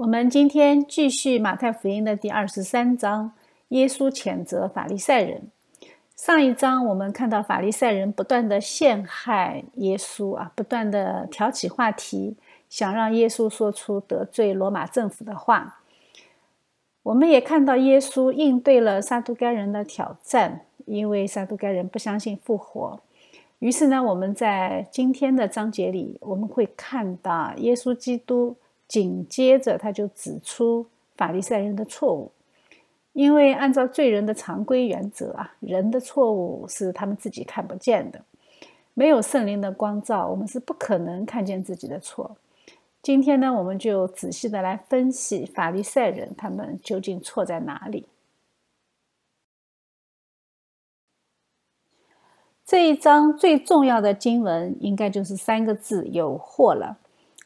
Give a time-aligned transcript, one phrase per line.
[0.00, 3.32] 我们今天继续马太福音的第二十三章，
[3.68, 5.42] 耶稣谴责法利赛人。
[6.16, 12.38] 上一章我们看到法利赛人不断的陷害耶稣啊，不断的挑起话题，
[12.70, 15.82] 想让耶稣说出得罪罗马政府的话。
[17.02, 22.98] 我们也看到耶稣应对了撒都该人的挑战，因为撒都该人不相信复活。
[23.58, 28.56] 于是呢，我们在今天的章节里，我们会看到耶稣基督。
[28.90, 30.84] 紧接着，他就指出
[31.16, 32.32] 法利赛人的错误，
[33.12, 38.24] 因为按照罪人的常规原则啊，人的错误是他们自己看不见的，
[38.94, 42.36] 没有圣灵的光照，我们是不可能看见自己的错。
[43.00, 48.08] 今天呢，我们就仔细的来分析法利赛人他们究竟错在哪里。
[52.66, 56.98] 这一章最重要的经文应该就是三个字：有祸了。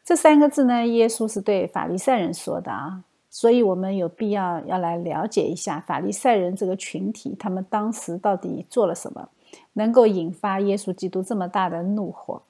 [0.04, 9.28] 这三个字呢，耶稣是对法利赛人说的啊，所以我们有必要要来了解一下法利赛人这个群体，他们当时到底做了什么，
[9.72, 12.42] 能够引发耶稣基督这么大的怒火。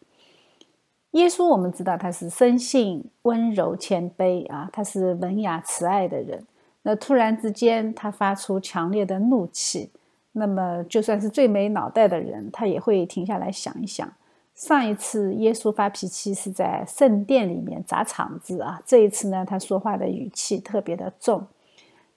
[1.12, 6.44] 耶稣我们知道他是生性温柔谦卑啊，他是文雅慈爱的人。
[6.82, 9.90] 那突然之间他发出强烈的怒气，
[10.32, 14.12] 那么就算是最没脑袋的人，他也会停下来想一想。
[14.54, 21.46] 上一次耶稣发脾气是在圣殿里面砸场子啊，这一次呢，他说话的语气特别的重。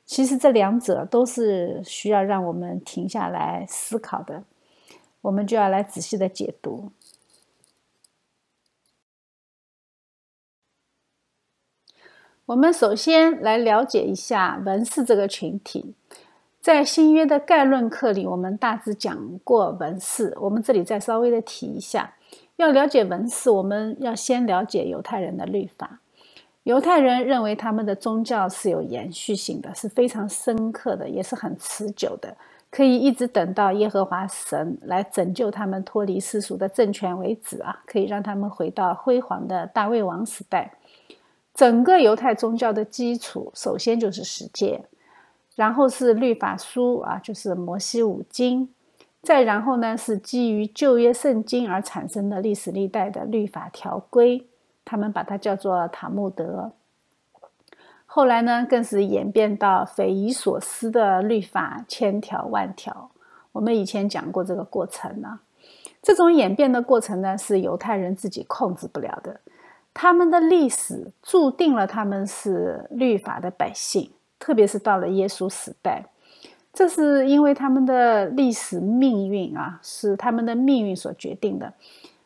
[0.06, 4.44] 其实这两者都是需要让我们停下来思考的，
[5.22, 6.92] 我们就要来仔细的解读。
[12.46, 15.96] 我们首先来了解一下文士这个群体。
[16.62, 20.38] 在新约的概论课里，我们大致讲过文士。
[20.40, 22.14] 我们这里再稍微的提一下，
[22.58, 26.00] 要了解文士，我们要先了解犹太人的律法。
[26.64, 32.36] 犹太人认为他们的宗教是有延续性的，是非常深刻的，也是很持久的，
[32.70, 40.74] 可以一直等到耶和华神来拯救他们脱离世俗的政权为止啊，可以让他们回到辉煌的大卫王时代。
[41.54, 44.84] 整个犹太宗教的基础，首先就是十诫。
[45.56, 48.70] 然后是律法书啊，就是摩西五经，
[49.28, 54.48] 再然后呢是基于旧约圣经而产生的历史历代的律法条规，
[54.86, 56.72] 他们把它叫做塔木德。
[58.06, 63.12] 后来呢，更是演变到匪夷所思的律法，千条万条。
[63.52, 65.42] 我们以前讲过这个过程呢，
[66.02, 69.42] 这种演变的过程呢，是犹太人自己控制不了的，
[69.94, 74.10] 他们的历史注定了他们是律法的百姓。
[74.40, 76.06] 特别是到了耶稣时代，
[76.78, 81.74] 这是因为他们的历史命运啊，是他们的命运所决定的。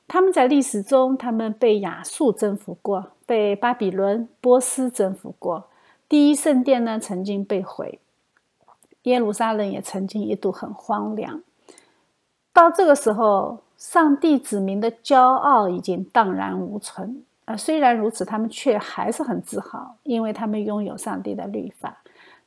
[0.09, 5.69] 他们在历史中，他们被亚述征服过，被巴比伦、波斯征服过。
[6.09, 7.99] 第一圣殿呢，曾经被毁；
[9.03, 11.41] 耶路撒冷也曾经一度很荒凉。
[12.51, 17.23] 到这个时候，上帝子民的骄傲已经荡然无存。
[17.45, 21.99] 啊，虽然如此，他们却还是很自豪，因为他们拥有上帝的律法。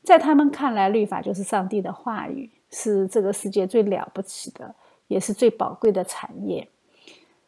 [0.04, 4.74] 在他们看来，律法就是上帝的话语，是这个世界最了不起的，
[5.08, 6.68] 也是最宝贵的产业。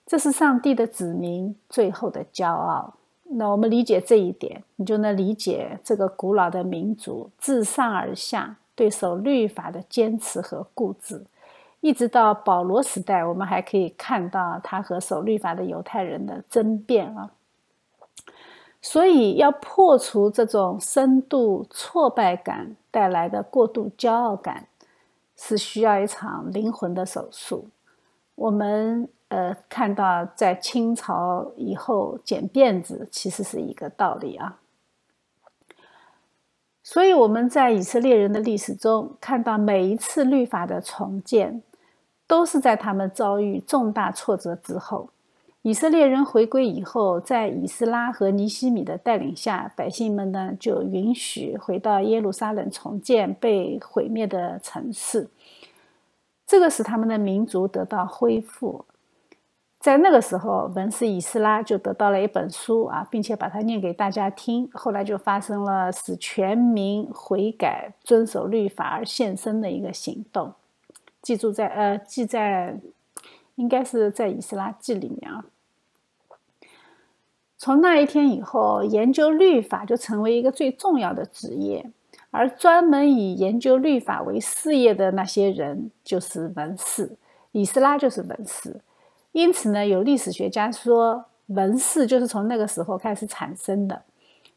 [0.06, 2.94] 这是上帝的子民最后的骄傲。
[3.24, 11.26] 那我们理解这一点，你就能理解这个古老的民族自上而下对守律法的坚持和固执。
[11.80, 17.30] 一直到保罗时代，我们还可以看到他和守律法的犹太人的争辩啊。
[18.80, 24.68] 所以，要破除这种深度挫败感带来的过度骄傲感，
[25.36, 27.68] 是需要一场灵魂的手术。
[28.36, 34.60] 我们呃看到，在清朝以后剪辫子，其实是一个道理啊。
[36.84, 41.60] 所以，我们在以色列人的历史中看到，每一次律法的重建，
[42.28, 45.08] 都是在他们遭遇重大挫折之后。
[45.66, 55.28] 以色列人回归以后，在以斯拉和尼西米的带领下，百姓们呢就允许回到耶路撒冷重建被毁灭的城市，
[56.46, 58.84] 这个使他们的民族得到恢复。
[59.80, 64.70] 在那个时候，文士以斯拉就得到了一本书啊，并且把它念给大家听。
[64.72, 70.52] 后来就发生了使全民悔改、遵守律法而献身的一个行动，
[71.20, 72.78] 记住在呃记在，
[73.56, 75.44] 应该是在以斯拉记里面啊。
[77.58, 81.90] 从那一天以后，研究律法就成为一个最重要的职业，
[82.30, 87.16] 而专门以研究律法为事业的那些人就是文士，
[87.52, 88.80] 以斯拉就是文士。
[89.32, 94.02] 因此呢，有历史学家说，文士就是从那个时候开始产生的。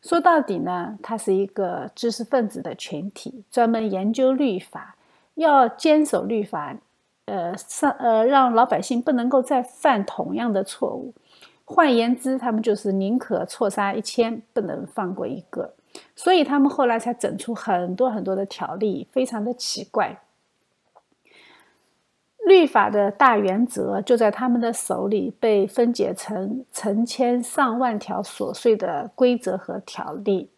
[0.02, 4.96] 说到底呢，它是一个知识分子的群体，专门研究律法，
[5.36, 6.76] 要坚守律法，
[7.26, 11.14] 呃，上呃，让老百姓不能够再犯同样的错误。
[11.72, 15.76] 换言之，他们就是宁可错杀一千，不能放过一个。
[16.16, 20.20] 所以他们后来才整出很多很多的条例，非常的奇怪。
[22.44, 30.50] 律法的大原则就在他们的手里，被分解成成千上万条琐碎的规则和条例。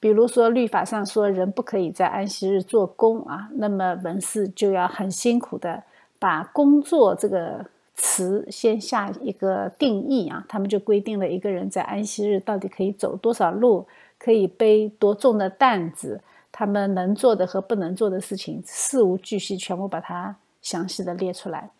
[0.00, 5.82] 比如说，律法上说人不可以在安息日做工啊，那么文士就要很辛苦的
[6.18, 7.66] 把“工作”这个
[7.98, 10.42] 词先下一个定义啊。
[10.48, 13.86] 他们就规定了一个人在安息日到底可以走多少路，
[14.18, 20.34] 可以背多重的担子，他们能做的和不能做的事情，事无巨细，全部把它。
[20.60, 21.70] 详细的列出来，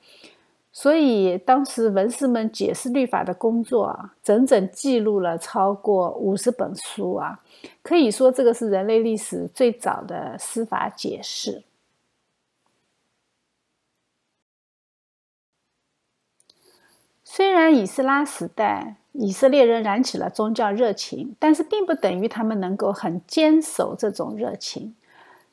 [0.73, 7.38] 所以当时文士们解释律法的工作啊，整整记录了超过五十本书啊，
[7.82, 11.62] 可以说这个是人类历史最早的司法解释。
[17.38, 24.96] 虽然以斯拉时代以色列人燃起了宗教热情，但是并不等于他们能够很坚守这种热情。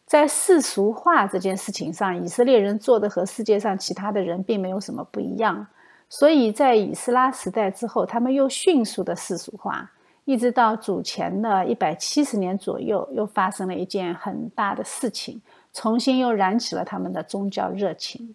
[0.04, 5.68] 在世俗化这件事情上，以色列人做的和世界上其他的人并没有什么不一样。
[6.10, 9.92] 所以在以斯拉时代之后，他们又迅速的世俗化，
[10.24, 15.40] 一直到主前的一百七十年左右，又发生了一件很大的事情，
[15.72, 18.34] 重新又燃起了他们的宗教热情。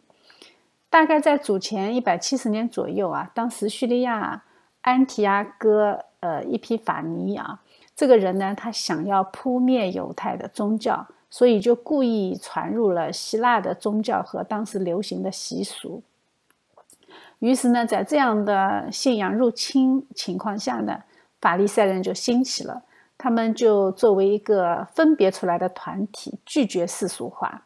[0.91, 4.43] 大概在主前一百七十年左右啊，当时叙利亚
[4.83, 7.63] 安提阿哥呃伊皮法尼啊
[7.97, 11.07] 这个人呢，他想要扑灭犹太的宗教。
[11.33, 16.03] 所以就故意传入了希腊的宗教和当时流行的习俗。
[17.39, 21.05] 于是呢，在这样的信仰入侵情况下呢，
[21.41, 22.83] 法利赛人就兴起了。
[23.17, 27.63] 他们就作为一个分别出来的团体，拒绝世俗化。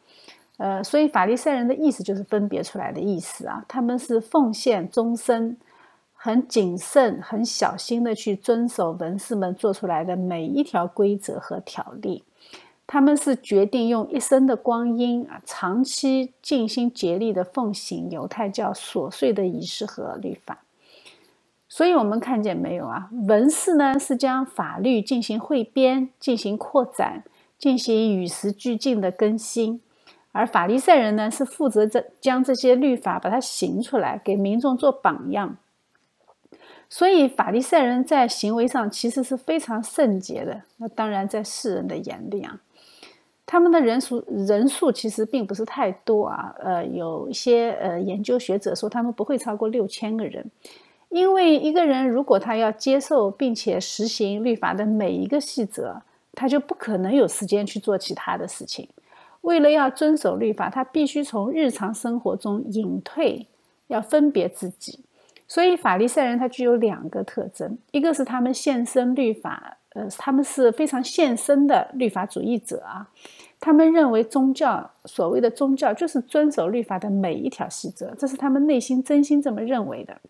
[0.56, 3.65] 呃，所以法利赛人的意思就是分别出来的意思啊。
[3.67, 5.56] 他们是奉献终身，
[6.12, 12.23] 很谨慎、很小心的去遵守文士们做出来的每一条规则和条例。
[12.87, 20.59] 他们是决定用一生的光阴啊，长期尽心竭力的奉行犹太教琐碎的仪式和律法。
[21.67, 23.09] 所以，我们看见没有啊？
[23.27, 27.25] 文士呢是将法律进行汇编、进行扩展、
[27.59, 29.81] 进行与时俱进的更新，
[30.35, 35.57] 而法利赛人呢是负责这将这些律法把它行出来，给民众做榜样。
[36.91, 40.63] 所以，法利赛人在行为上其实是非常圣洁的。
[40.79, 42.61] 那当然，在世人的眼里啊。
[43.47, 50.51] 他们的人数人数其实并不是太多啊，呃，有一些呃研究学者说他们不会超过六千个人，
[51.11, 56.03] 因为一个人如果他要接受并且实行律法的每一个细则，
[56.33, 58.89] 他就不可能有时间去做其他的事情。
[59.44, 63.46] 为了要遵守律法，他必须从日常生活中隐退，
[63.87, 65.00] 要分别自己。
[65.46, 69.79] 所以法利赛人他具有两个特征，一个是他们献身律法。
[69.91, 73.06] 呃，他们是非常献身的律法主义者啊，
[73.61, 80.20] 他们认为宗教所谓的宗教就是遵守律法的每一条细则，这是他们内心真心这么认为的。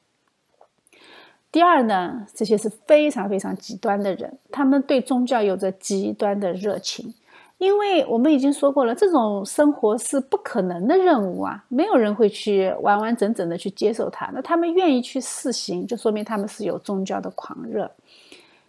[1.50, 7.14] 第二呢，这些是非常非常极端的人，他们对宗教有着极端的热情，
[7.58, 17.90] 因为我们已经说过了，这种生活是不可能的任务啊，没有人会去完完整整的去接受它，那他们愿意去试行，就说明他们是有宗教的狂热。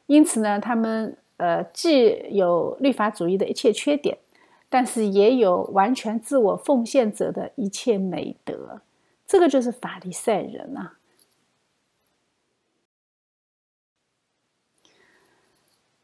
[0.05, 4.17] 因此呢，他们呃既有律法主义的一切缺点，
[4.69, 8.81] 但是也有完全自我奉献者的一切美德。
[9.25, 10.94] 这个就是法利赛人啊。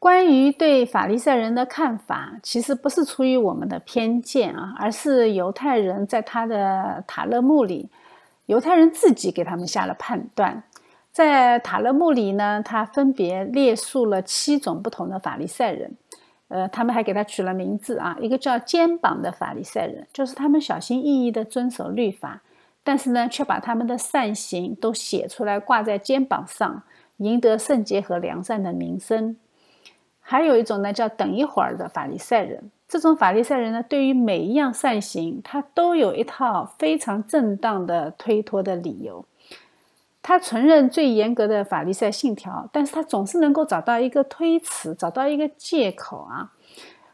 [0.02, 7.88] 关于对法利赛人的看法，其实不是出于我们的偏见啊，而是犹太人在他的塔勒木里，
[8.46, 10.64] 犹太人自己给他们下了判断。
[11.12, 15.96] 在塔勒木里呢，他分别列述了七种不同的法利赛人，
[16.48, 22.42] 呃，他们还给他取了名字啊，一个叫肩膀的法利赛人，就是他们小心翼翼地遵守律法，
[22.82, 26.82] 但是呢，却把他们的善行都写出来挂在肩膀上，
[27.18, 29.36] 赢得圣洁和良善的名声。
[30.22, 39.24] 还有一种呢，叫等一会儿的法利赛人，这种法利赛人呢，对于每一样善行，他都有一套非常正当的推脱的理由。
[40.22, 46.52] 他承认最严格的法利赛信条，但是他总是能够找到一个推辞，找到一个借口啊。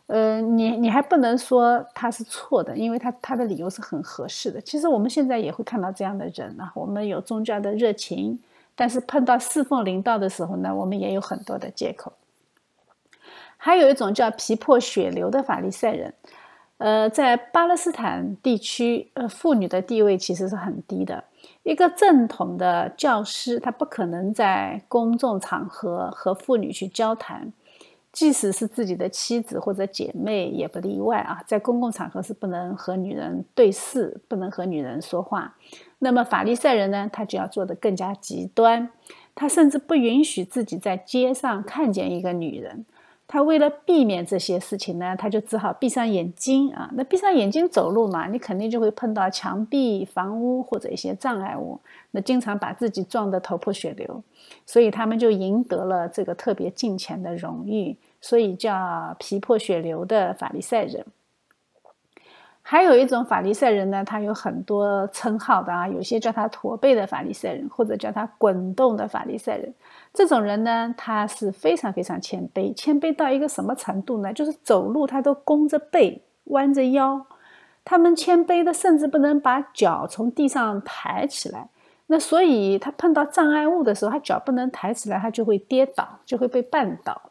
[0.09, 4.61] 呃，你你还不能说他是错的，因为他他的理由是很合适的。
[4.61, 8.39] 其实我们现在也会看到这样的人啊，我们有宗教的热情，
[8.77, 12.13] 但是碰到侍奉领导的时候呢，我们也有很多的借口。
[13.59, 16.15] 还有一种叫皮破血流的法利赛人。
[16.79, 21.25] 呃，在巴勒斯坦地区，呃，妇女的地位其实是很低的。
[21.65, 27.53] 一个正统的教师，他不可能在公众场合和妇女去交谈，
[28.13, 31.43] 即使是自己的妻子或者姐妹也不例外啊。
[31.49, 35.57] 在公共场合是不能和女人对视，不能和女人说话。
[35.99, 38.89] 那么法利赛人呢，他就要做得更加极端，
[39.35, 42.87] 他甚至不允许自己在街上看见一个女人。
[43.31, 46.89] 他为了避免这些事情呢，他就只好闭上眼睛啊。
[46.95, 51.79] 那闭上眼睛走路嘛，你肯定就会碰到墙壁、房屋或者一些障碍物，
[52.13, 54.23] 那经常把自己撞得头破血流。
[54.65, 61.05] 所以他们就赢得了这个特别近前的荣誉，所以叫皮破血流的法利赛人。
[62.71, 69.73] 还有一种法利赛人呢，他有很多称号的啊，有些叫他驼背的法利赛人，或者叫他滚动的法利赛人。
[70.13, 74.31] 这种人呢，他是非常非常谦卑，谦卑到一个什么程度呢？
[74.35, 77.25] 就是走路他都弓着背、弯着腰，
[77.87, 81.71] 他们谦卑的甚至不能把脚从地上抬起来。
[82.09, 87.28] 那所以他碰到障碍物的时候，他脚不能抬起来，他就会跌倒，就会被绊倒。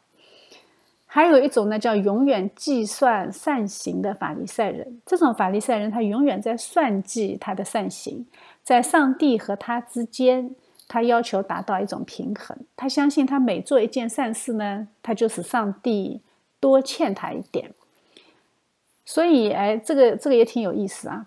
[1.10, 5.00] 还有一种呢，叫永远计算善行的法利赛人。
[5.06, 8.26] 这种法利赛人，他永远在算计他的善行，
[8.62, 10.54] 在上帝和他之间，
[10.86, 12.54] 他要求达到一种平衡。
[12.76, 16.20] 他相信，他每做一件善事呢，他就使上帝
[16.60, 17.72] 多欠他一点。
[19.06, 21.26] 所以，哎，这个这个也挺有意思啊。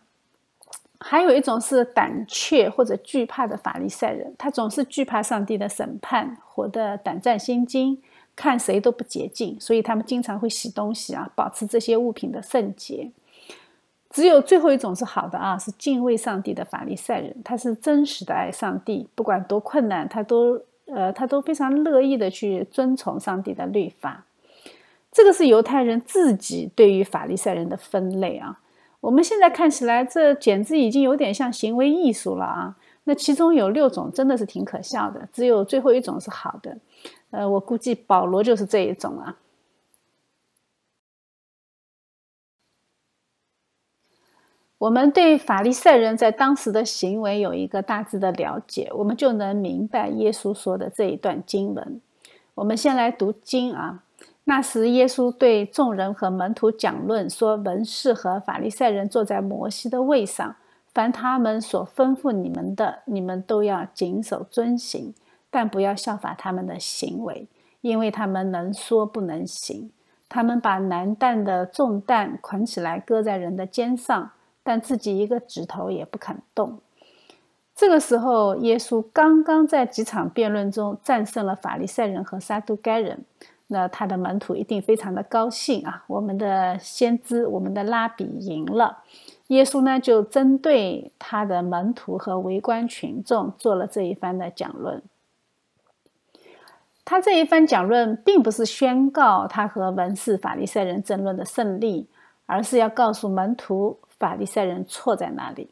[1.00, 8.00] 还有一种是胆怯或者惧怕的法利赛人，他总是惧怕上帝的审判，活得胆战心惊。
[8.36, 13.12] 看谁都不洁净，所以他们经常会洗东西啊，保持这些物品的圣洁。
[14.10, 24.26] 只有最后一种是好的啊，是敬畏上帝的法利赛人，他是真实的爱上帝，不管多困难，他都呃他都非常乐意的去遵从上帝的律法。
[25.12, 28.60] 这个是犹太人自己对于法利赛人的分类啊。
[29.00, 32.76] 我们现在看起来，这简直已经有点像行为艺术了啊。
[33.06, 36.78] 那其中有六种真的是挺可笑的，只有最后一种是好的。
[37.32, 39.38] 呃，我估计保罗就是这一种啊。
[44.78, 52.02] 我们对法利赛人在当时的行为有一个大致的了解，我们就能明白耶稣说的这一段经文。
[52.56, 54.04] 我们先来读经啊。
[54.46, 60.56] 那时，耶稣对众人和门徒讲论说：“文士和法利赛人坐在摩西的位上，
[60.92, 65.14] 凡他们所吩咐你们的，你们都要谨守遵行。”
[65.52, 67.48] 但不要效法他们的行为，
[67.82, 69.92] 因为他们能说不能行。
[70.28, 74.32] 他们把难担的重担捆起来，搁在人的肩上，
[74.64, 76.80] 但自己一个指头也不肯动。
[77.76, 83.26] 这个时候，耶稣刚刚在几场辩论中战胜了法利赛人和撒都该人，
[83.68, 86.04] 那他的门徒一定非常的高兴啊！
[86.08, 89.00] 我们的先知，我们的拉比赢了。
[89.48, 95.02] 耶稣呢，就针对他的门徒和围观群众做了这一番的讲论。
[97.04, 102.08] 他这一番讲论，并不是宣告他和文士法利赛人争论的胜利，
[102.46, 105.70] 而是要告诉门徒法利赛人错在哪里。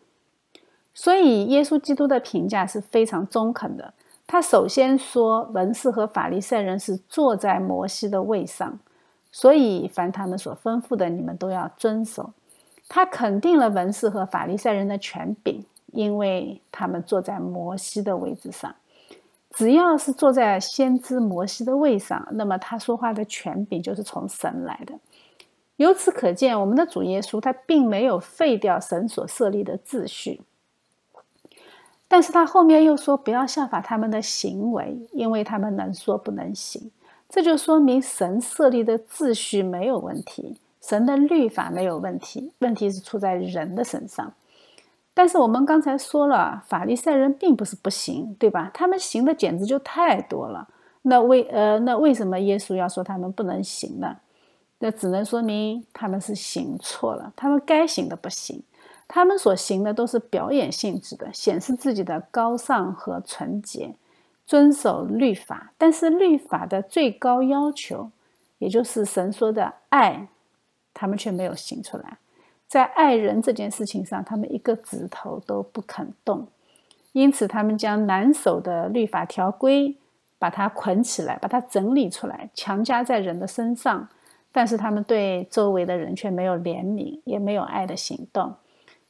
[0.94, 3.94] 所以，耶稣基督的评价是非常中肯的。
[4.28, 8.78] 他首先说，文士和法利赛人是坐在摩西的位上，
[9.32, 12.32] 所以凡他们所吩咐的，你们都要遵守。
[12.90, 18.76] 他肯定了文士和法利赛人的权柄，因为他们坐在摩西的位置上。
[19.56, 24.94] 只要是坐在先知摩西的位上，那么他说话的权柄就是从神来的。
[25.78, 30.42] 由此可见，我们的主耶稣他并没有废掉神所设立的秩序，
[32.08, 36.92] 但是他后面又说不要效法他们的行为，因为他们能说不能行。
[37.28, 44.34] 这就说明神设立的秩序没有问题，神的律法没有问题，问题是出在人的身上。
[45.20, 48.72] 但是我们刚才说了，法利赛人并不是不行，对吧？
[48.74, 50.66] 他们行的简直就太多了。
[51.02, 54.16] 那为呃，那为什么耶稣要说他们不能行呢？
[54.78, 58.64] 那只能说明他们是行错了，他们该行的不行，
[59.10, 63.94] 他们所行的都是表演性质的，显示自己的高尚和纯洁，
[64.46, 65.74] 遵守律法。
[65.78, 68.10] 但是律法的最高要求，
[68.60, 70.30] 也就是神说的爱，
[70.94, 72.20] 他们却没有行出来。
[72.70, 76.48] 在爱人这件事情上，他们一个指头都不肯动，
[77.14, 79.98] 因此他们将难守的律法条规，
[80.38, 84.08] 把它捆起来，把它整理出来，强加在人的身上。
[84.52, 88.56] 但是他们对周围的人却没有怜悯，也没有爱的行动。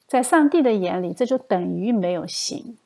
[0.08, 2.78] 在上帝的眼里，这就等于没有行。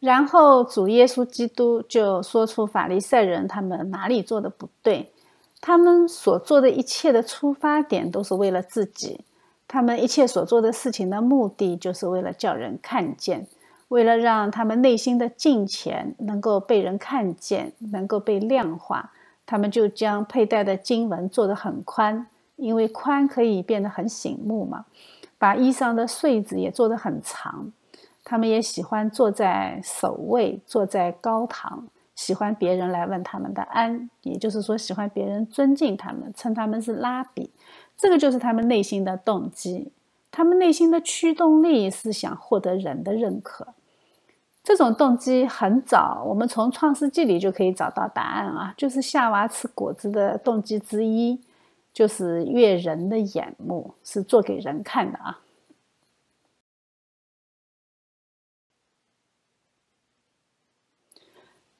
[0.00, 5.12] 然后主耶稣基督就说出法利赛人他们哪里做的不对，
[5.62, 9.20] 他们所做的一切的出发点都是为了自己，
[9.68, 13.46] 他们一切所做的事情的目的就是为了叫人看见，
[13.86, 19.12] 为了让他们内心的敬虔能够被人看见，能够被量化，
[19.46, 22.26] 他们就将佩戴的经文做得很宽，
[22.56, 24.86] 因为宽可以变得很醒目嘛，
[25.38, 27.70] 把衣裳的穗子也做得很长。
[28.24, 31.86] 他们也喜欢坐在首位，坐在高堂，
[32.22, 37.50] 喜欢别人来问他们的安，也就是说，喜欢别人尊敬他们，称他们是拉比。
[37.98, 39.90] 这个就是他们内心的动机。
[40.30, 43.66] 他们内心的驱动力是想获得人的认可。
[44.62, 51.40] 这种动机很早，我们从创世纪里就可以找到答案啊，就是夏娃吃果子的动机之一，
[51.92, 55.40] 就是悦人的眼目，是做给人看的啊。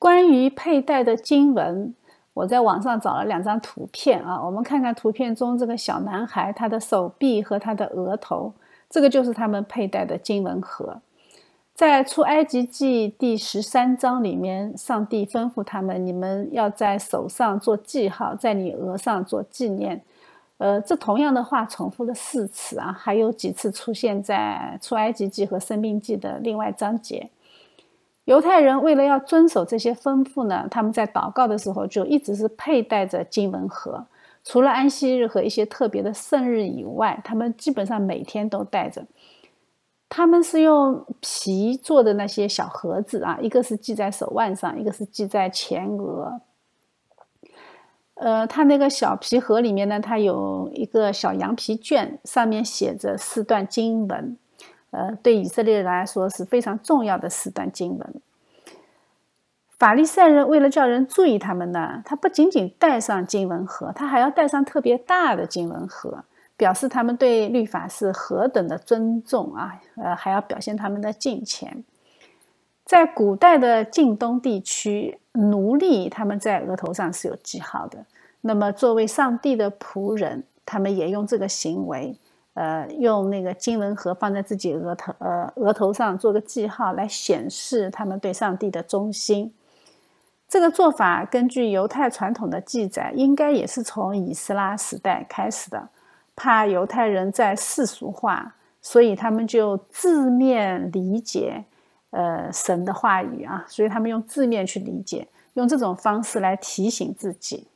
[0.03, 1.95] 关于佩戴的经文，
[2.33, 8.51] 我在网上找了两张图片啊，我们看看图片中这个小男孩他的手臂和他的额头，
[8.89, 10.99] 这个就是他们佩戴的经文盒。
[11.73, 20.03] 在出埃及记第十三章里面，上帝吩咐他们：你们要在手上做记号，在你额上做纪念。
[20.57, 27.29] 呃，这同样的话重复了四次啊，还有几次出现在出埃及记和生命记的另外章节。
[28.25, 34.05] 犹太人为了要遵守这些吩咐呢，他们在祷告的时候就一直是佩戴着经文盒。
[34.45, 39.05] 除了安息日和一些特别的圣日以外，他们基本上每天都带着。
[40.09, 46.41] 他们是用皮做的那些小盒子啊，一个是系在手腕上，一个是系在前额。
[48.15, 54.37] 呃，它那个小皮盒里面呢，它有一个小羊皮卷，上面写着四段经文。
[54.93, 58.21] 呃，对以色列人来说是非常重要的四段经文。
[59.79, 66.23] 法利赛人为了叫人注意他们呢，他不仅仅带上经文盒，他还要带上特别大的经文盒，
[66.55, 69.81] 表示他们对律法是何等的尊重啊！
[69.95, 71.83] 呃，还要表现他们的敬虔。
[72.85, 78.05] 在古代的近东地区，奴隶他们在额头上是有记号的。
[78.41, 82.15] 那么，作为上帝的仆人，他们也用这个行为。
[82.53, 89.53] 呃，用那个经文盒放在自己额头，呃，额头上做个记号，来显示他们对上帝的忠心。
[90.47, 95.89] 这个做法根据犹太传统的记载，应该也是从以斯拉时代开始的。
[96.35, 101.63] 怕犹太人在世俗化，所以他们就字面理解，
[102.09, 107.67] 呃，神的话语啊，所以他们用字面去理解，用这种方式来提醒自己。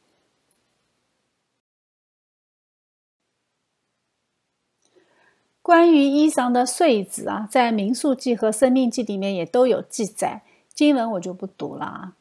[5.67, 10.41] 关于衣裳的穗子啊，在民数记和生命记里面也都有记载，
[10.73, 12.13] 经文我就不读了啊。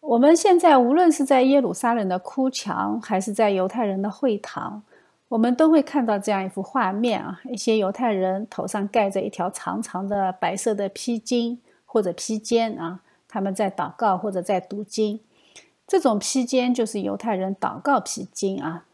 [0.00, 4.82] 我们现在无论是在耶路撒冷的哭墙，还是在犹太人的会堂，
[5.28, 12.98] 我们都会看到这样一幅画面啊：一些犹太人头上盖着一条长长的白色的披巾或者披肩啊，
[13.28, 15.20] 他们在祷告或者在读经。
[15.86, 18.85] 这种披肩就是犹太人祷告披巾啊。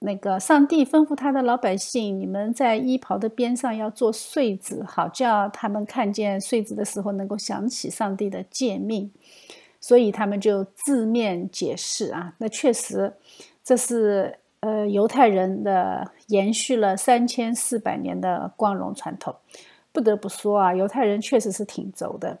[0.00, 9.10] 那个上帝吩咐他的老百姓，你们在衣袍的边上要做穗子，好叫他们看见穗子的时候能够想起上帝的诫命。
[9.80, 13.14] 所以他们就字面解释啊，那确实
[13.62, 19.34] 这是呃犹太人的延续了三千四百年的光荣传统。
[19.92, 22.38] 不得不说啊，犹太人确实是挺轴的。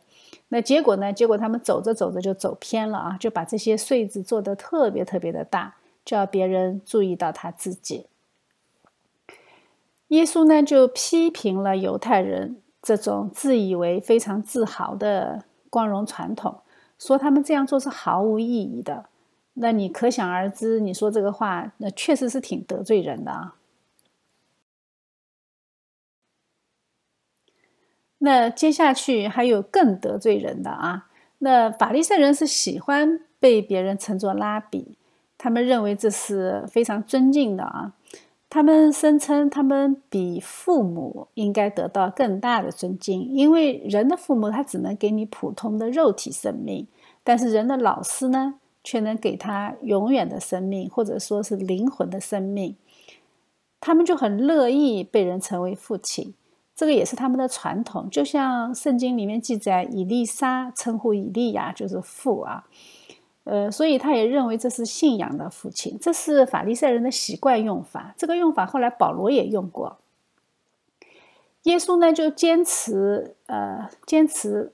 [0.48, 1.12] 那结果呢？
[1.12, 5.74] 结果他们走着走着就走偏了啊，就把这些穗子做得特别特别的大。
[6.08, 8.06] 叫别人注意到他自己。
[10.06, 16.62] 耶稣呢，就批评了犹太人这种自以为非常自豪的光荣传统，
[16.98, 19.10] 说他们这样做是毫无意义的。
[19.52, 23.56] 那你可想而知，你说这个话，那确实是挺得罪人的啊。
[28.16, 31.10] 那接下去还有更得罪人的啊。
[31.40, 34.96] 那法利赛人是喜欢被别人称作拉比。
[35.38, 37.92] 他们认为这是非常尊敬的啊！
[38.50, 46.86] 他们声称他们比父母应该得到更大的尊敬，因为人的父母他只能给你普通的肉体生命，
[47.22, 52.74] 但是人的老师呢，却能给他永远的生命，或者说是灵魂的生命。
[53.80, 56.34] 他们就很乐意被人称为父亲，
[56.74, 58.08] 这个也是他们的传统。
[58.10, 62.64] 就像圣经里面记载，以利沙称呼以利亚就是父啊。
[63.48, 68.14] 呃，所以他也认为这是信仰的父亲，这是法利赛人的习惯用法。
[68.14, 69.96] 这个用法后来保罗也用过。
[71.62, 74.72] 耶稣呢就坚持，呃，坚持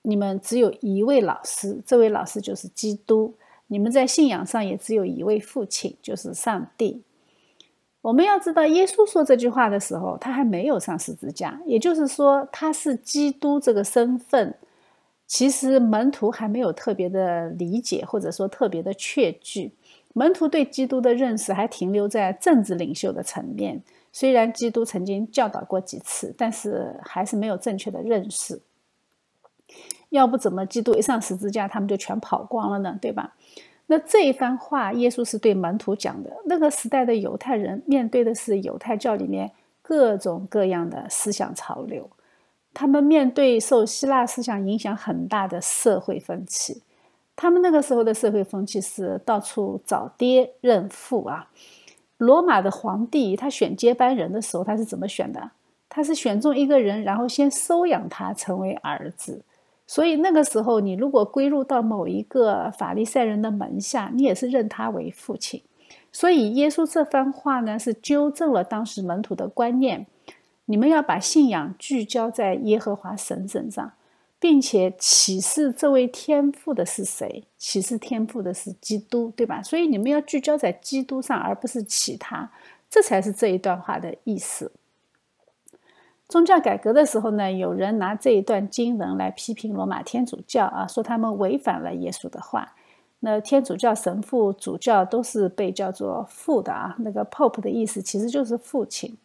[0.00, 3.34] 你们只有一位老师，这位老师就是基督。
[3.66, 7.02] 你们在信仰上也只有一位父亲，就是上帝。
[8.00, 14.54] 我们要知道，耶稣说这句话的时候，他还没有上十字架，也就是说，他是基督这个身份，
[15.26, 19.72] 其实门徒还没有特别的理解，或者说特别的确据。
[20.12, 23.82] 门徒对基督的认识还停留在政治领袖的层面，
[24.12, 28.60] 虽然基督曾经教导过几次，但是还是没有正确的认识。
[30.10, 32.96] 要不怎么基督一上十字架，他们就全跑光了呢？
[33.02, 33.34] 对吧？
[33.86, 36.30] 那这一番话，耶稣是对门徒讲的。
[36.44, 39.50] 那个时代的犹太人面对的是犹太教里面
[39.82, 42.08] 各种各样的思想潮流，
[42.74, 46.82] 他们面对受希腊思想影响很大的社会风气。
[47.36, 51.48] 他们那个时候的社会风气是到处找爹认父啊。
[52.18, 55.50] 罗马的皇帝他选接班人的时候，他是怎么选的？
[55.88, 59.42] 他是选中一个人，然后先收养他成为儿子。
[59.86, 65.62] 所以那个时候，你如果归入到某一个法利赛人的门下，你也是认他为父亲。
[66.10, 70.06] 所以耶稣这番话呢，是纠正了当时门徒的观念：
[70.66, 73.92] 你们要把信仰聚焦在耶和华神身上，
[74.38, 77.44] 并且启示这位天父的是谁？
[77.56, 79.62] 启示天父的是基督，对吧？
[79.62, 82.50] 所以你们要聚焦在基督上，而不是其他。
[82.88, 84.72] 这才是这一段话的意思。
[86.28, 92.74] 宗教改革的时候呢，有人拿这一段经文来批评罗马天主教啊，说他们违反了耶稣的话。
[93.20, 99.16] 那天主教神父、主教都是被叫做父的啊，那个 Pope 的意思其实就是父亲，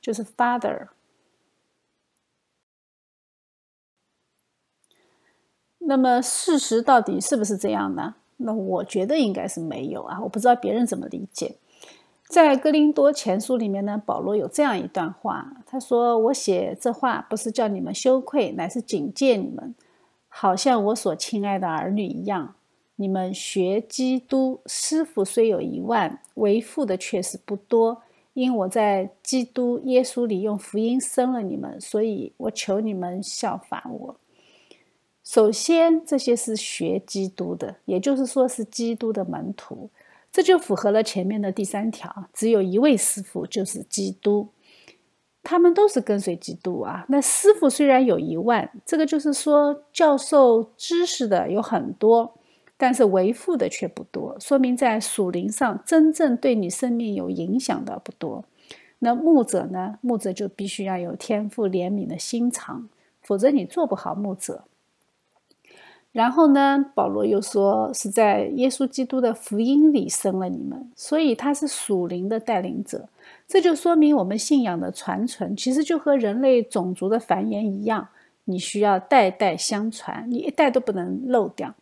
[0.00, 0.88] 就是 Father。
[5.78, 8.14] 那么事实到底是不是这样呢？
[8.36, 11.56] 那我觉得应该是没有啊，我不知道别人怎么理解。
[12.28, 19.74] 在哥林多前书里面呢，保罗有这样一段话，他说：“我写这话不是叫你们羞愧，乃是警戒你们，
[20.28, 22.54] 好像我所亲爱的儿女一样。
[22.96, 28.02] 你们学基督，师傅虽有一万，为父的却是不多。
[28.32, 34.16] 因我在基督耶稣里用福音生了你们，所以我求你们效法我。
[35.22, 39.90] 首先，这些是学基督的，也就是说是基督的门徒。”
[40.32, 44.48] 这就符合了前面的第三条，只有一位师傅，就是基督。
[45.42, 47.04] 他们都是跟随基督啊。
[47.08, 52.38] 那师傅虽然有一万，这个就是说教授知识的有很多，
[52.82, 58.42] 但是为父的却不多，说明在属灵上真正对你生命有影响的不多。
[59.00, 59.98] 那牧者呢？
[60.00, 62.88] 牧者就必须要有天赋怜悯的心肠，
[63.20, 64.64] 否则你做不好牧者。
[66.10, 73.10] 然后呢，保罗又说是在耶稣基督的福音里生了你们，所以他是属灵的带领者。
[73.46, 78.08] 这就说明我们信仰的传承，其实就和人类种族的繁衍一样，
[78.44, 81.74] 你需要代代相传，你一代都不能漏掉。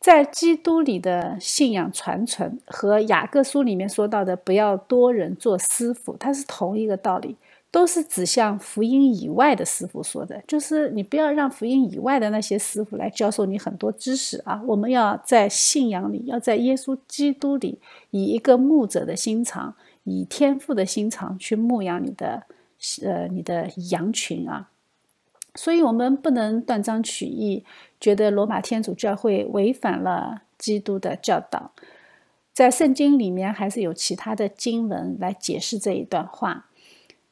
[0.00, 7.36] 在基督里的信仰传承和雅各书里面说到的不要多人做师傅，它是同一个道理。
[7.72, 14.60] 都是指向福音以外的师傅说的，就是你不要让福音以外的那些师傅来教授你很多知识啊！
[14.66, 17.78] 我们要在信仰里，要在耶稣基督里，
[18.10, 22.42] 以一个牧者的心肠，以天赋的心肠去牧养你的
[23.04, 24.68] 呃你的羊群啊！
[25.54, 27.64] 所以，我们不能断章取义，
[28.00, 31.72] 觉得罗马天主教会违反了基督的教导。
[32.52, 36.66] 在圣经里面，还是有其他的经文来解释这一段话。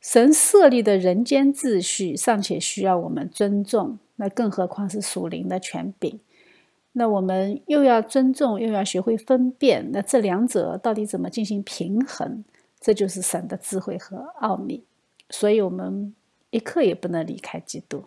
[0.00, 6.20] 神设立的人间秩序尚且需要我们尊重，那更何况是属灵的权柄？
[6.92, 12.44] 那我们又要尊重，又要学会分辨，那这两者到底怎么进行平衡？
[12.80, 14.84] 这就是神的智慧和奥秘。
[15.30, 16.14] 所以，我们
[16.50, 18.04] 一刻也不能离开基督。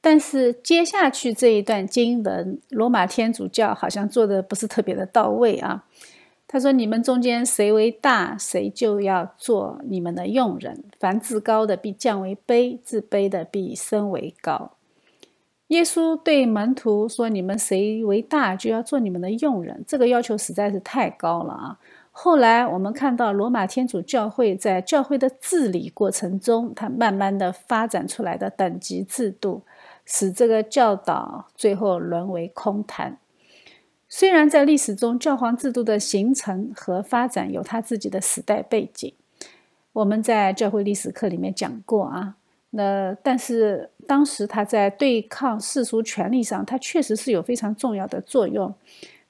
[0.00, 5.84] 但是接下去这一段经文，罗马天主教好像做的不是特别的到位啊。
[6.46, 10.84] 他说：“你们中间谁为大，谁就要做你们的用人。
[10.98, 14.72] 凡自高的必降为卑，自卑的必升为高。”
[15.68, 21.78] 耶稣对门徒说：“你们谁为大，就要做你们的用人。”这个要求实在是太高了啊！
[22.20, 29.62] 后来我们看到罗马天主教会在教会的治理过程中，它慢慢的发展出来的等级制度。
[30.04, 33.18] 使这个教导最后沦为空谈。
[34.08, 39.14] 虽然在历史中，教皇制度的形成和发展有它自己的时代背景，
[39.92, 42.34] 我们在教会历史课里面讲过啊。
[42.70, 48.74] 那但是当时他在对抗世俗权力上，他确实是有非常重要的作用。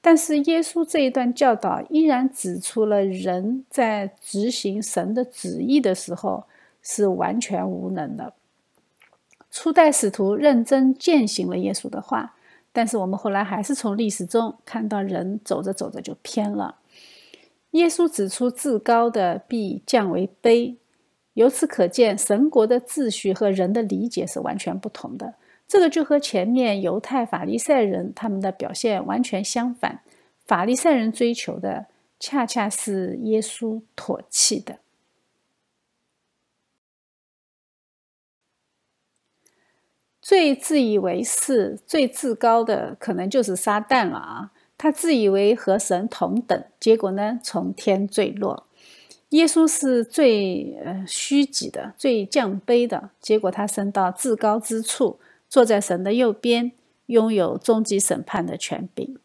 [0.00, 6.44] 但是耶稣这一段教导依然指出了人在执行神的旨意的时候。
[6.80, 8.32] 是完全无能的。
[9.50, 12.34] 初代使徒认真践行了耶稣的话，
[12.72, 16.76] 但是我们后来还是从历史中看到人走着走着就偏了。
[17.72, 20.76] 耶稣指出，至高的必降为卑，
[21.34, 25.34] 由此可见，神国的秩序和人的理解是完全不同的。
[25.68, 30.02] 这个就和前面犹太法利赛人他们的表现完全相反。
[30.46, 31.86] 法利赛人追求的
[32.18, 34.78] 恰恰是耶稣唾弃的。
[40.22, 44.52] 最自以为是、最至高的，可能就是撒旦了啊！
[44.76, 48.66] 他自以为和神同等，结果呢，从天坠落。
[49.30, 55.18] 耶稣是最呃虚己的、最降卑的，结果他升到至高之处。
[55.48, 56.72] 坐在神的右边，
[57.06, 59.16] 拥有终极审判的权柄，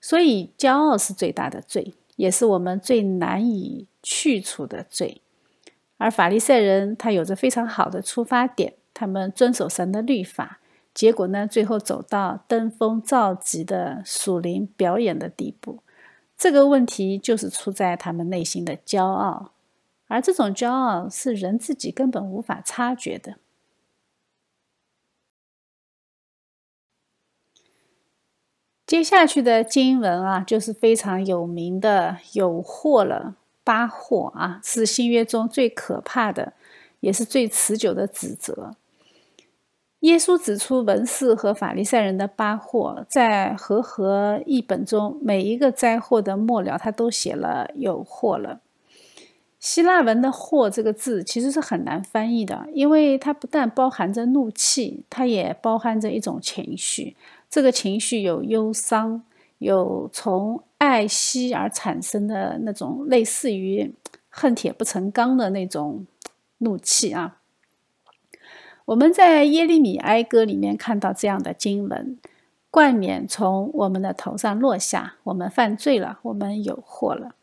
[0.00, 5.20] 所以骄傲是最大的罪，也是我们最难以去除的罪。
[5.98, 10.58] 而法利赛人他有着非常好的出发点，他们遵守神的律法，
[10.92, 15.80] 结果呢，最后走到登峰造极的属灵表演的地步。
[16.36, 19.52] 这个问题就是出在他们内心的骄傲，
[20.08, 23.36] 而这种骄傲是人自己根本无法察觉的。
[28.92, 36.52] 接下去的经文啊，就是非常有名的“有祸了”八祸啊，是新约中最可怕的，
[37.00, 38.76] 也是最持久的指责。
[40.00, 48.60] 耶稣指出文士和法利赛人的八祸，在和合译本中，每一个灾祸的末了，他都写了“有祸了”。
[49.58, 57.16] 希腊文的“祸”这个字其实是很难翻译的，因为它不但包含着怒气，它也包含着一种情绪。
[57.52, 59.24] 这个情绪有忧伤，
[59.58, 63.94] 有从爱惜而产生的那种类似于
[64.30, 66.06] 恨铁不成钢的那种
[66.56, 67.40] 怒气啊。
[68.86, 72.18] 我们在耶利米哀歌里面看到这样的经文：
[72.70, 77.34] 冠冕从我们的头上落下，我们犯罪了，我们有祸了。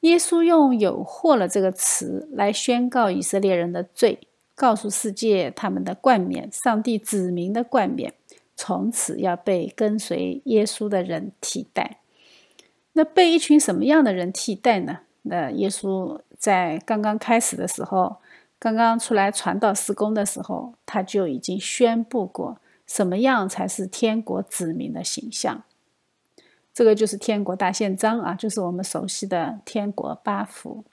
[0.00, 8.12] 耶稣用“有祸了”这个词来宣告以色列人的罪，告诉世界他们的冠冕，上帝指明的冠冕。
[8.56, 11.98] 从此要被跟随耶稣的人替代，
[12.94, 15.00] 那被一群什么样的人替代呢？
[15.22, 18.16] 那耶稣在刚刚开始的时候，
[18.58, 25.62] 刚刚出来传道施工的时候，他就已经宣布过，什么样才是天国子民的形象？
[26.72, 30.84] 这个就是天国大宪章啊，就是我们熟悉的天国八福。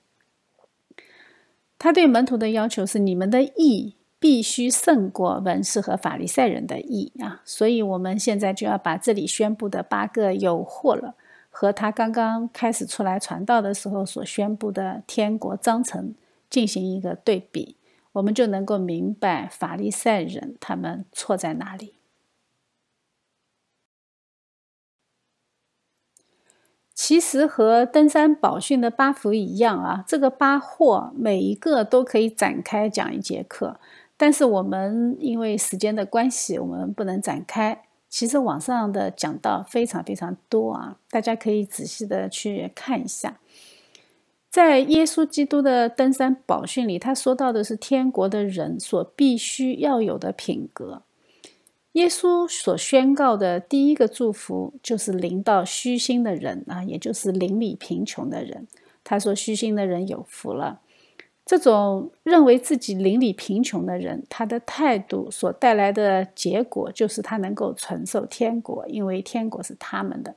[1.80, 3.96] 他对门徒的要求是：你们的义。
[4.24, 7.42] 必须胜过文士和法利赛人的义啊！
[7.44, 11.16] 所以，我们现在就要把这里宣布的八个有祸了，
[11.50, 16.16] 和他刚刚开始出来传道的时候所宣布的天国章程
[16.50, 17.76] 进行一个对比，
[18.14, 21.96] 我们就能够明白法利赛人他们错在哪里。
[26.96, 33.82] 其实和登山宝训的八福一样啊，这个八祸每一个都可以展开讲一节课。
[34.16, 37.84] 但是我们因为时间的关系，我们不能展开。
[38.10, 43.40] 其实网上的讲道非常非常多啊，大家可以仔细的去看一下。
[44.52, 51.02] 在耶稣基督的登山宝训里，他说到的是天国的人所必须要有的品格。
[51.94, 58.68] 耶稣所宣告的第一个祝福就是临到虚心的人啊，也就是邻里贫穷的人。
[59.04, 60.82] 他说：“虚心的人有福了。”
[61.46, 70.36] 这种认为自己邻里贫穷的人，他的态度所带来的结果，就是他能够承受天国，因为天国是他们的。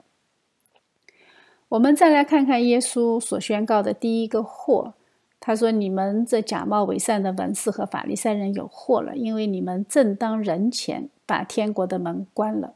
[1.69, 4.95] 我们再来看看耶稣所宣告的第一个祸，
[5.39, 12.75] 他说：“你们这假冒伪善的文士和法利赛人有祸了，因为你们正当人前把天国的门关了。”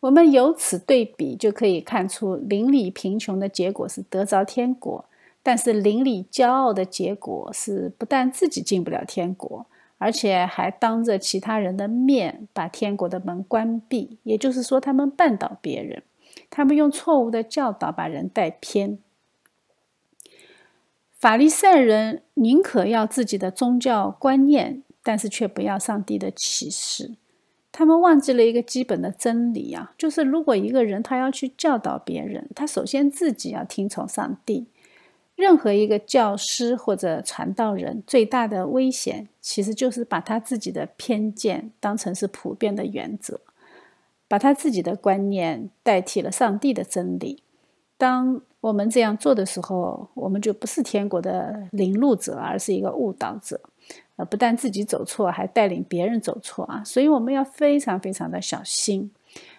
[0.00, 5.04] 我们由此对比，就可以看出邻里贫穷的结果是得着天国。
[5.46, 9.64] 但是邻里骄傲的结果是，不但自己进不了天国，
[9.96, 14.18] 而且还当着其他人的面把天国的门关闭。
[14.24, 16.02] 也就是说，他们绊倒别人，
[16.50, 18.98] 他们用错误的教导把人带偏。
[21.12, 27.14] 法利赛人宁可要自己的宗教观念，但是却不要上帝的启示。
[27.70, 34.66] 他们忘记了一个基本的真理啊，就是如果一个人他要去教导别人，他首先自己要听从上帝。
[35.36, 43.40] 任何一个教师或者传道人，最大的危险其实就是把他自己的偏见当成是普遍的原则，
[44.26, 47.42] 把他自己的观念代替了上帝的真理。
[47.98, 53.60] 当我们这样做的时候，我们就不是天国的领路者，而是一个误导者。
[54.16, 56.82] 呃，不但自己走错，还带领别人走错啊！
[56.82, 59.10] 所以我们要非常非常的小心。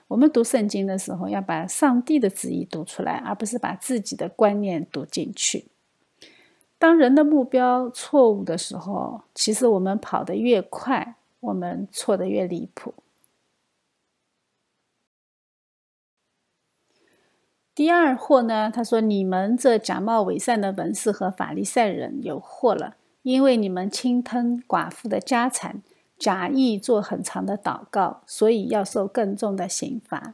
[0.08, 5.68] 我们读圣经的时候，要把上帝的旨意读出来，而不是把自己的观念读进去。
[6.80, 12.94] 当人的目标错误的时候，其实我们跑得越快，我们错得越离谱。
[17.76, 18.72] 第二祸呢？
[18.74, 25.84] 他说：“你们这假冒伪善的文士和法利赛人有祸了。”因为你们侵吞寡妇的家产，
[26.18, 30.34] 假意做很长的祷告，所以要受更重的刑罚。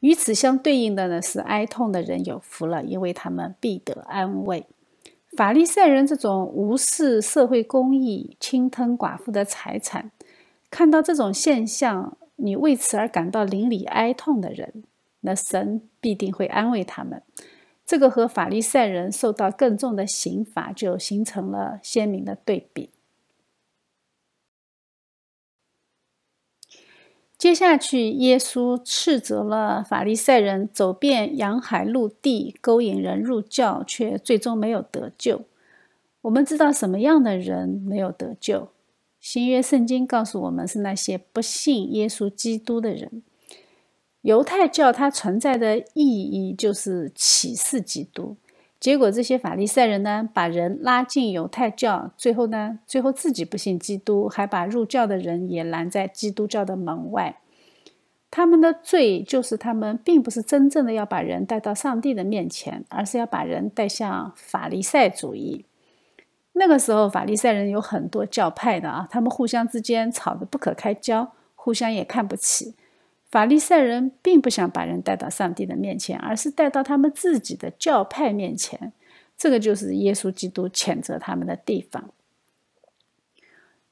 [0.00, 4.66] 与此相对应的呢，是哀痛的人有福了，因为他们必得安慰。
[5.36, 10.10] 法利赛人这种无视社会公义、侵吞寡妇的财产，
[10.70, 14.82] 看到这种现象，你为此而感到邻里哀痛的人，
[15.20, 17.22] 那神必定会安慰他们。
[17.86, 22.90] 这个和法利赛人受到更重的刑罚，就形成了鲜明的对比。
[27.40, 35.46] 接下去，耶稣斥责了法利赛人走遍洋海陆地，勾引人入教，却最终没有得救。
[36.20, 38.68] 我们知道什么样的人没有得救？
[39.18, 43.22] 新约圣经告诉我们，是那些不信耶稣基督的人。
[44.20, 48.36] 犹太教它存在的意义就是启示基督，
[48.80, 57.36] 结果这些法利赛人呢，把人拉进犹太教，最后呢，最后自己不信基督，还把入教的人也拦在基督教的门外。
[58.30, 65.66] 他们的罪就是他们并不是真正的要把人带到上帝的面前，而是要把人带向法利赛主义。
[66.52, 72.74] 那个时候，法利赛人有很多教派的啊，他们互相之间吵得不可开交，互相也看不起。
[73.30, 78.92] 法利赛人并不想把人带到上帝的面前，而是带到他们自己的教派面前。
[79.36, 82.10] 这个就是耶稣基督谴责他们的地方。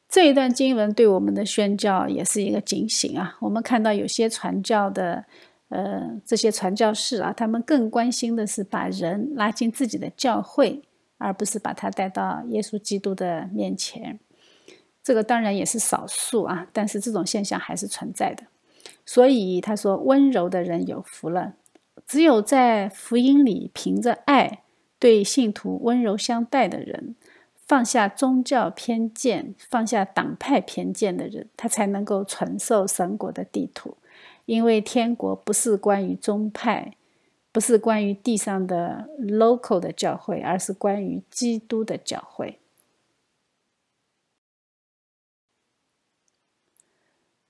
[0.09, 3.37] 这一段经文对我们的宣教也是一个警醒啊！
[3.40, 5.24] 我们看到有些传教的，
[5.68, 10.83] 呃，这些传教士啊，他们更关心的是把人拉进自己的教会，
[11.18, 14.18] 而不是把他带到耶稣基督的面前。
[15.03, 18.44] 这个当然也是少数啊，但是这种现象还是存在的。
[19.09, 21.55] 所以他说：“温柔的人有福了。
[22.07, 24.62] 只有在福音里凭着爱
[24.99, 27.16] 对信徒温柔相待的人，
[27.55, 33.97] 放下宗教偏见、放下党派偏见的人，他才能够传授神国的地图。
[34.44, 36.92] 因为天国不是关于宗派，
[37.51, 42.59] 不是关于地上的 local 的教会，而是关于基督的教会。”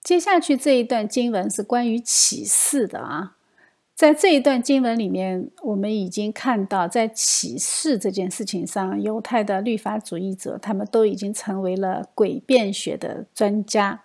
[0.09, 3.37] 接下去这一段经文是关于启示的啊，
[3.95, 14.03] 在这一段经文里面，我们已经看到，在启示这件事情上，犹太的律法主义者他们都已经成为了诡辩学的专家。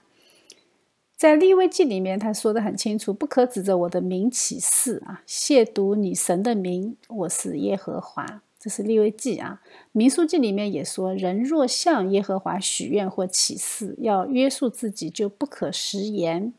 [1.16, 8.42] 在立位记里面，他说的很清楚，不可指着我的名启示啊，亵渎你神的名，我是耶和华。
[8.64, 16.54] 这是立位记啊，民书记里面也说，人若向耶和华许愿或起誓，要约束自己，就不可食言，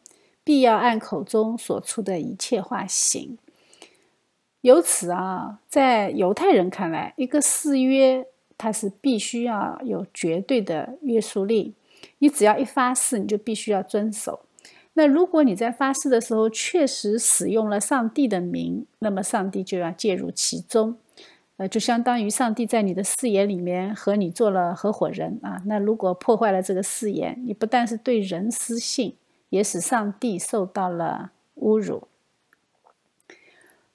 [0.45, 3.39] 必要按口中所出的一切话行。
[4.61, 8.27] 由此啊，在犹太人看来，一个誓约
[8.59, 11.73] 它是必须要有绝对的约束力，
[12.19, 14.41] 你只要一发誓，你就必须要遵守。
[14.93, 20.99] 那如果你在发誓的时候确实使用了上帝的名，那么上帝就要介入其中。
[21.57, 25.63] 呃，就相当于上帝在你的誓言里面和你做了合伙人啊。
[25.67, 29.17] 那如果破坏了这个誓言，你不但是对人失信，
[29.51, 32.09] 也使上帝受到了侮辱。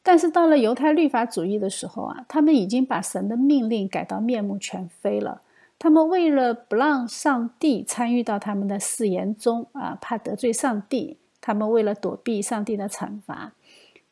[0.01, 5.41] 但是到了犹太律法主义的时候啊，他们已经把神的命令改到面目全非了。
[5.77, 13.53] 他们为了不让上帝参与到他们的誓言中啊，怕得罪上帝，他们为了躲避上帝的惩罚。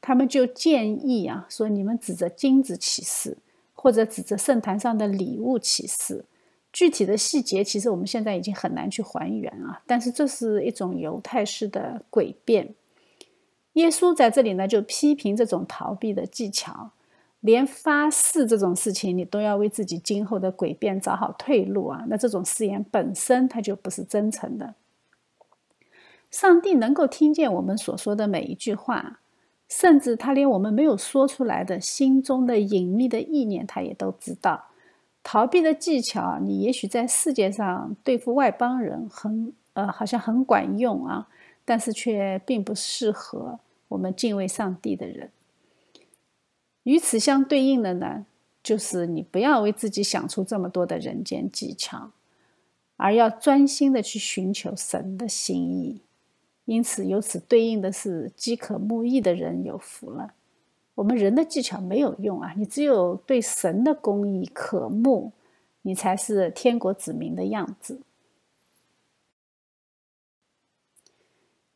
[0.08, 3.38] 他们就建议啊，说你们指着金子起誓，
[3.74, 6.24] 或者指着圣坛上的礼物起誓。
[6.72, 9.82] 具体的细节，其实我们现在已经很难去还原啊。
[9.86, 12.74] 但是这是一种犹太式的诡辩。
[13.74, 16.92] 耶稣在这里呢，就批评这种逃避的技巧，
[17.42, 22.06] 连发誓这种事情，你都要为自己今后的诡辩找好退路啊。
[22.08, 24.76] 那这种誓言本身，它就不是真诚的。
[26.32, 29.20] 上帝能够听见我们所说的每一句话。
[29.68, 34.66] 甚至他连我们没有说出来的心中的隐秘的意念，他也都知道。
[35.24, 41.28] 逃避的技巧，你也许在世界上对付外邦人很呃，好像很管用啊，
[41.66, 43.60] 但是却并不适合
[43.90, 45.30] 我们敬畏上帝的人。
[46.84, 48.26] 与此相对应的呢，
[48.64, 52.12] 就是你不要为自己想出这么多的人间技巧，
[52.96, 56.00] 而要专心的去寻求神的心意。
[56.68, 60.34] 因此，由此对应的是饥渴慕义的人有福了。
[60.96, 65.32] 我们人的技巧没有用啊，你只有对神的公义渴慕，
[65.84, 68.02] 你才是天国子民的样子。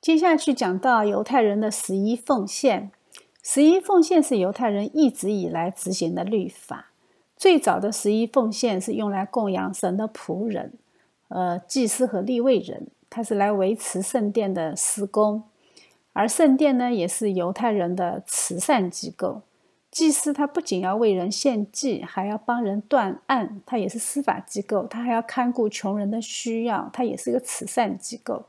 [0.02, 2.92] 接下去讲到犹太人的十一奉献。
[3.42, 6.92] 十一奉献是犹太人一直以来执行的律法。
[7.38, 10.74] 最早的十一奉献是用来供养神的仆人，
[11.30, 15.43] 呃，祭司和立位人，他是来维持圣殿的施工。
[16.14, 19.43] 而圣殿呢，也是犹太人的慈善机构。
[19.91, 24.88] 祭司他不仅要为人献祭，还要帮人断案，他也是司法机构。
[24.88, 28.45] 他还要看顾穷人的需要，他也是一个慈善机构。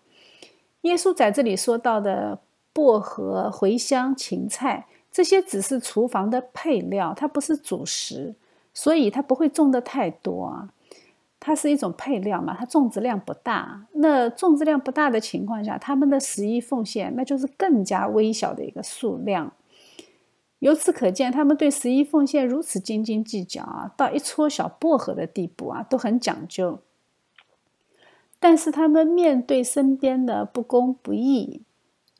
[0.82, 2.38] 耶稣在这里说到的
[2.72, 8.34] 薄荷、茴香、芹菜，这些只是厨房的配料，它不是主食，
[8.72, 10.68] 所以它不会种的太多啊。
[11.45, 13.84] 它是一种配料嘛，它种植量不大。
[13.95, 19.53] 那种植量不大的情况下，他们的十一奉献那就是更加微小的一个数量。
[20.61, 26.78] 由此可见，他们对十一奉献如此斤斤计较啊，到一撮小薄荷的地步啊，都很讲究。
[28.38, 31.62] 但是他们面对身边的不公不义，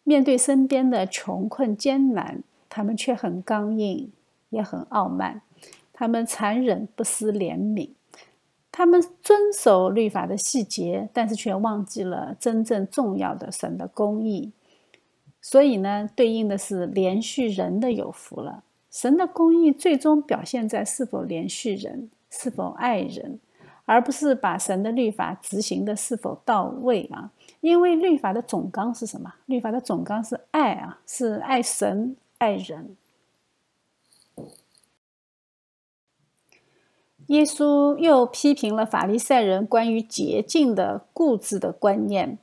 [0.03, 4.11] 面对身边的穷困艰难，他们却很刚硬，
[4.51, 5.43] 也很傲慢。
[5.93, 7.91] 他们残忍不思怜悯，
[8.73, 14.51] 他们遵守律法的细节，但是却忘记了真正重要的神的公义。
[15.41, 18.65] 所以呢，对应的是连续人的有福了。
[18.91, 23.39] 神的公义最终表现在是否连续人，是否爱人。
[23.85, 27.33] 而不是把神的律法执行的是否到位啊？
[27.61, 29.35] 因为律法的总纲是什么？
[29.47, 32.97] 律法的总纲是爱啊，是爱神爱人。
[37.33, 42.37] 耶稣又批评了法利赛人关于洁净的固执的观念，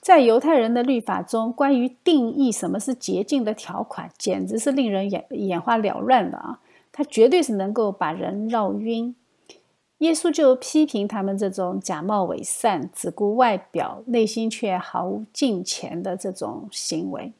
[0.00, 6.58] 在犹太人的律法中，关于定义什么是洁净的条款，简直是令人眼眼花缭乱的啊！
[6.90, 9.14] 它绝对是能够把人绕晕。
[9.98, 17.32] 耶稣就批评他们这种假冒伪善、只顾外表、内心却毫无敬虔的这种行为。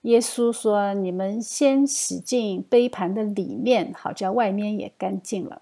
[0.00, 5.60] 耶稣说：“你们先洗净杯盘的里面，好叫外面也干净了。”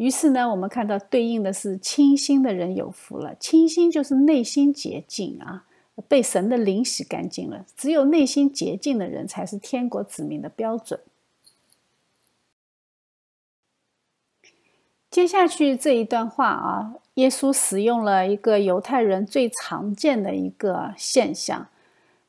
[0.00, 3.34] 于是呢，我们看到对应的是清心的人有福了。
[3.34, 5.66] 清心就是内心洁净啊，
[6.08, 7.66] 被神的灵洗干净了。
[7.76, 10.98] 只有内心洁净的人，才是天国子民的标准。
[15.10, 21.68] 接下去这一段话啊，耶稣使用了一个犹太人最常见的一个现象，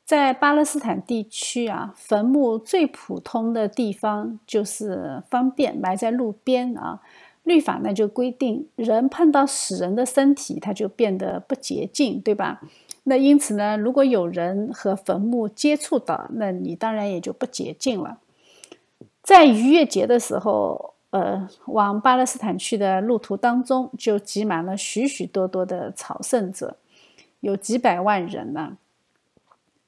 [0.04, 7.00] 在巴勒斯坦地区啊，坟墓最普通的地方就是方便埋在路边啊。
[7.44, 12.60] 律法呢就规定，人碰到死人的身体，他就变得不洁净，对吧？
[13.04, 18.18] 那因此呢，如果有人和坟墓接触到，那你当然也就不洁净了。
[19.22, 20.90] 在逾越节的时候。
[21.12, 26.78] 呃，往巴勒斯坦去的路途当中，就挤满了许许多多的朝圣者，
[27.40, 28.78] 有几百万人呢。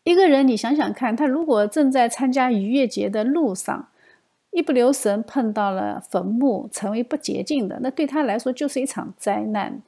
[0.03, 3.89] 一个人，你想想看，他如果正在参加逾越节的路上，
[4.55, 9.83] 一不留神碰到了坟墓，成为不洁净的，那对他来说就是一场灾难。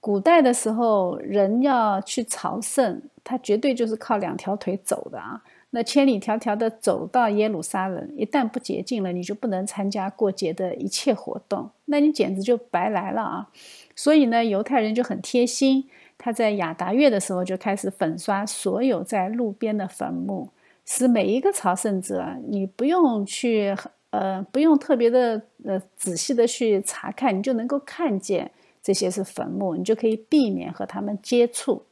[0.00, 5.42] 古代的时候，人要去朝圣，他绝对就是靠两条腿走的啊。
[5.72, 13.48] 那千里迢迢的走到耶路撒冷，一旦不洁净了，你就不能参加过节的一切活动，那你简直就白来了啊！
[13.94, 15.84] 所以呢，犹太人就很贴心，
[16.16, 20.48] 他在亚达月的时候就开始粉刷所有在路边的坟墓，
[20.92, 23.72] 使每一个朝圣者，你不用去
[24.10, 28.50] 呃，不用特别的呃仔细的去查看，你就能够看见
[28.82, 31.84] 这些是坟墓，你就可以避免和他们接触。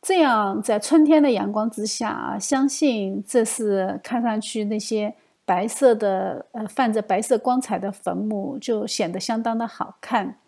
[0.00, 10.38] 这样，在春天的阳光之下啊，相信这是看上去那些白色的、呃泛着白色光彩的坟墓，就显得相当的好看。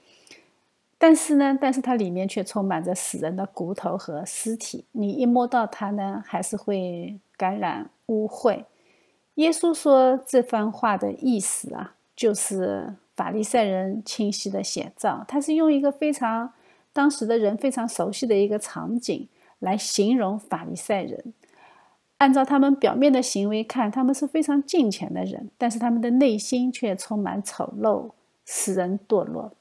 [0.98, 8.64] 但是呢，但是它里面却充满着死人的骨头和尸体，你一摸到它呢，还是会感染污秽。
[9.34, 15.24] 耶稣说这番话的意思啊，就是法利赛人清晰的写照。
[15.28, 16.52] 他是用一个非常
[16.92, 19.28] 当时的人非常熟悉的一个场景。
[19.60, 21.32] 来形容法利赛人，
[22.18, 28.10] 按照他们表面的行为看，他们是非常敬虔的人，但是他们的内心却充满丑陋，
[28.44, 29.52] 使人堕落。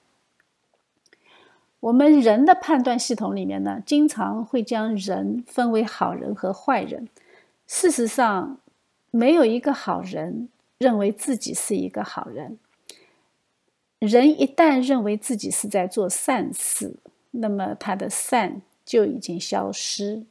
[1.86, 7.07] 我们人的判断系统里面呢，经常会将人分为好人和坏人。
[7.67, 8.57] 事实上，
[9.11, 12.57] 没有一个好人认为自己是一个好人。
[13.99, 16.95] 人一旦认为自己是在做善事，
[17.29, 20.25] 那么他的善就已经消失。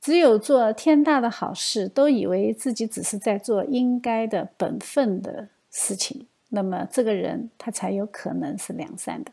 [0.00, 9.30] 只有做天大的好事，都以为自己只是在做应该的本分的事情，那么这个人他才有可能是良善的。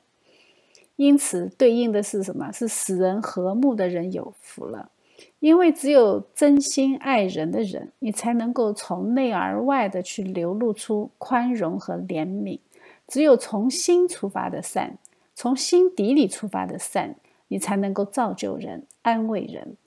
[0.99, 2.51] 因此，对应的是什么？
[2.51, 4.91] 是使人和睦的人有福了。
[5.39, 12.59] 因为只有真心爱人的人，你才能够从内而外的去流露出宽容和怜悯。
[13.07, 14.97] 只有从心出发的善，
[15.33, 17.15] 从心底里出发的善，
[17.47, 19.77] 你才能够造就人、安慰人。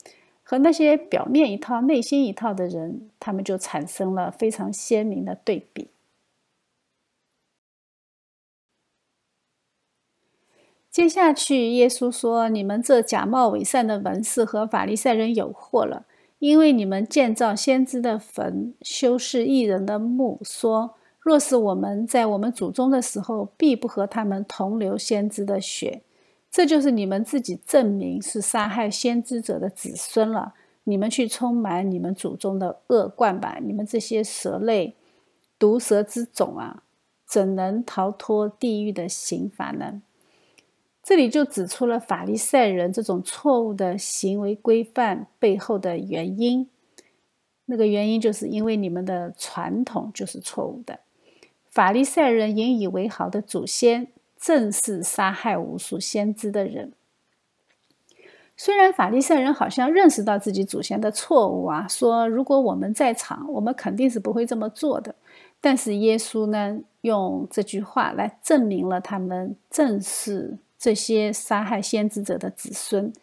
[0.41, 5.89] 和那些表面一套、内心一套的人，他们就产生了非常鲜明的对比。
[10.93, 16.05] 接下去，耶稣说：“你们这假冒伪善的文士和法利赛人有祸了，
[16.37, 26.03] 因为你们建造先知的坟，修饰异人的墓，说。”若是我们在我们祖宗的时候，必不和他们同流先知的血，
[26.51, 30.53] 这就是你们自己证明是杀害先知者的子孙了。
[30.83, 33.57] 你们去充满你们祖宗的恶贯吧！
[33.59, 34.95] 你们这些蛇类、
[35.57, 36.83] 毒蛇之种啊，
[37.25, 40.03] 怎能逃脱地狱的刑罚呢？
[41.03, 46.69] 这里就指出了法利赛人这种错误的行为规范背后的原因。
[47.65, 50.99] 那个原因就是因为你们的传统就是错误的。
[51.69, 54.07] 法利赛人引以为豪的祖先，
[54.39, 56.93] 正是杀害无数先知的人。
[58.55, 65.15] 虽然法利赛人好像认识到自己祖先的错误啊，说如果我们在场，我们肯定是不会这么做的。
[65.59, 73.13] 但是耶稣呢，用这句话来证明了他们正是这些杀害先知者的子孙。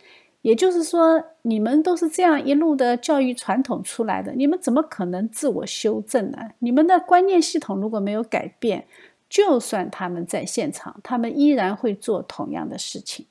[0.40, 6.38] 也就是说，你们都是这样一路的教育传统出来的，你们怎么可能自我修正呢？
[6.60, 8.86] 你们的观念系统如果没有改变，
[9.28, 13.26] 就算他们在现场，他们依然会做同样的事情。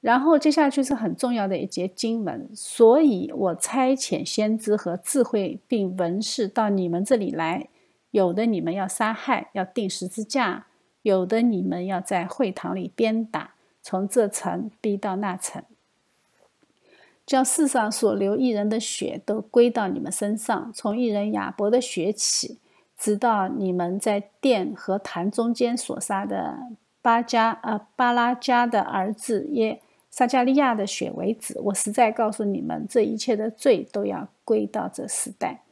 [0.00, 7.68] 然后接下去是很重要的一节经文，所以我差遣先知和智慧并文士到你们这里来，
[8.12, 10.66] 有的你们要杀害，要钉十字架；
[11.02, 15.62] 有的你们要在会堂里鞭打，从这城逼到那城。
[17.26, 22.58] 将世上所流一人的血都归到你们身上，从一人亚伯的血起，
[22.98, 26.58] 直到你们在殿和坛中间所杀的
[27.00, 29.80] 巴加呃巴拉加的儿子耶
[30.10, 31.56] 撒加利亚的血为止。
[31.60, 35.62] 我实在告诉你们，这一切的罪都要归到这时代。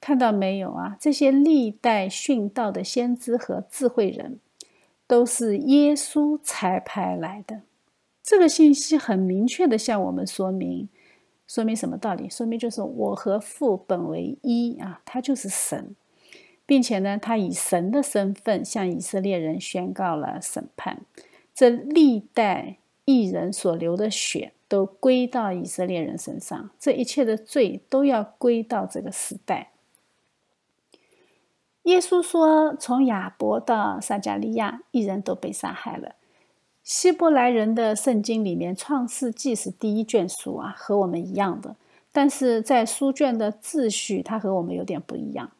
[0.00, 0.96] 看到没有啊？
[1.00, 4.38] 这些历代殉道的先知和智慧人，
[5.06, 7.62] 都是耶稣差派来的。
[8.22, 10.88] 这个信息很明确的向我们说明，
[11.46, 12.28] 说明什么道理？
[12.28, 15.94] 说明就是我和父本为一啊，他就是神，
[16.66, 21.02] 并且呢，他以神的身份向以色列人宣告了审判。
[21.54, 29.70] 这历代艺人所流的血都归到以色列人身上，这一切的罪都要归到这个时代。
[31.86, 36.16] 耶稣说：“从亚伯到撒加利亚，一人都被杀害了。”
[36.82, 41.76] 希伯来人的圣经里面，《创世纪》是第一卷书啊，和我们一样的。
[42.10, 45.50] 但是在书卷的秩序，它和我们有点不一样。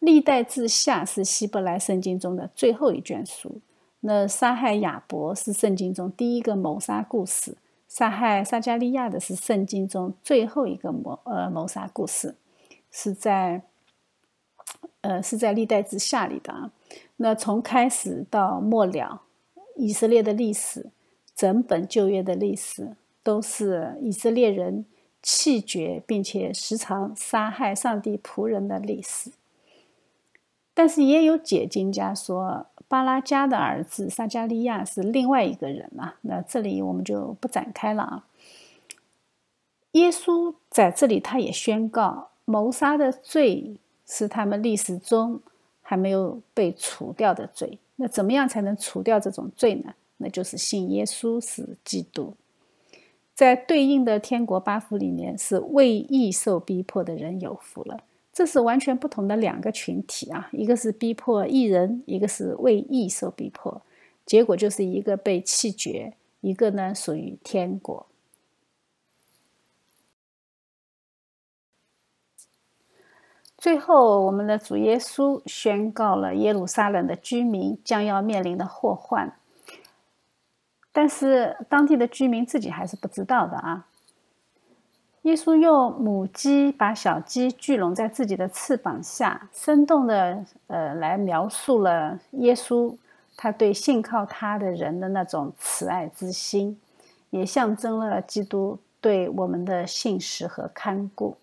[0.00, 3.60] 历代志下是希伯来圣经中的最后一卷书。
[4.00, 7.56] 那杀害亚伯是圣经中第一个谋杀故事，
[7.88, 12.34] 杀害撒加利亚的是圣经中最后一个谋呃谋杀故事，
[12.90, 13.62] 是在
[15.00, 16.70] 呃是在历代志下里的啊。
[17.16, 19.22] 那从开始到末了。
[19.78, 20.86] 以色列的历史，
[21.34, 24.86] 整本旧约的历史，都是以色列人
[25.22, 29.32] 气绝并且时常杀害上帝仆人的历史。
[30.72, 36.16] 但是也有解经家说，巴拉加的儿子撒加利亚是另外一个人啊。
[36.22, 38.26] 那这里我们就不展开了啊。
[39.92, 43.76] 耶稣在这里他也宣告，谋杀的罪
[44.06, 45.40] 是他们历史中
[45.82, 47.78] 还没有被除掉的罪。
[47.96, 49.94] 那怎么样才能除掉这种罪呢？
[50.18, 52.34] 那就是信耶稣是基督，
[53.34, 58.00] 在对应的天国八福里面，是为义受逼迫的人有福了。
[58.32, 63.80] 这是完全不同的两个群体啊，一个是逼迫义人，一个是为义受逼迫，
[64.24, 68.06] 结果就是一个被弃绝，一个呢属于天国。
[73.66, 79.32] 最后，我们的主耶稣宣告了耶路撒冷的居民将要面临的祸患，
[80.92, 83.88] 但是当地的居民自己还是不知道的啊。
[85.22, 92.96] 耶稣用母鸡把小鸡聚拢在自己的翅膀下，生动的呃来描述了耶稣
[93.36, 96.80] 他对信靠他的人的那种慈爱之心，
[97.30, 101.36] 也象征了基督对我们的信实和看顾。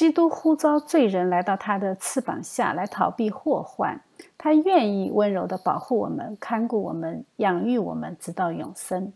[0.00, 4.00] 基督呼召罪人来到他的翅膀下来逃避祸患，
[4.38, 9.12] 他愿意温柔的保护我们、看顾我们、养育我们，直到永生。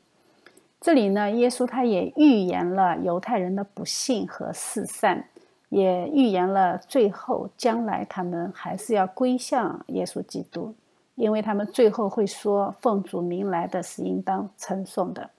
[0.83, 5.27] 这里呢，耶稣他也预言了犹太人的不幸和四散，
[5.71, 10.75] 也预言了最后将来他们还是要归向耶稣基督，
[11.15, 15.31] 因为他们最后会说：“奉主名来的是应当称颂的。”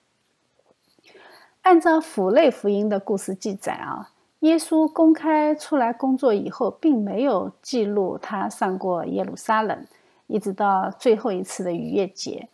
[1.61, 4.09] 按照府类福音的故事记载啊，
[4.39, 9.85] 耶稣公开出来工作以后，并没有记录他上过耶路撒冷，
[10.27, 12.47] 一直到最后一次的逾越节。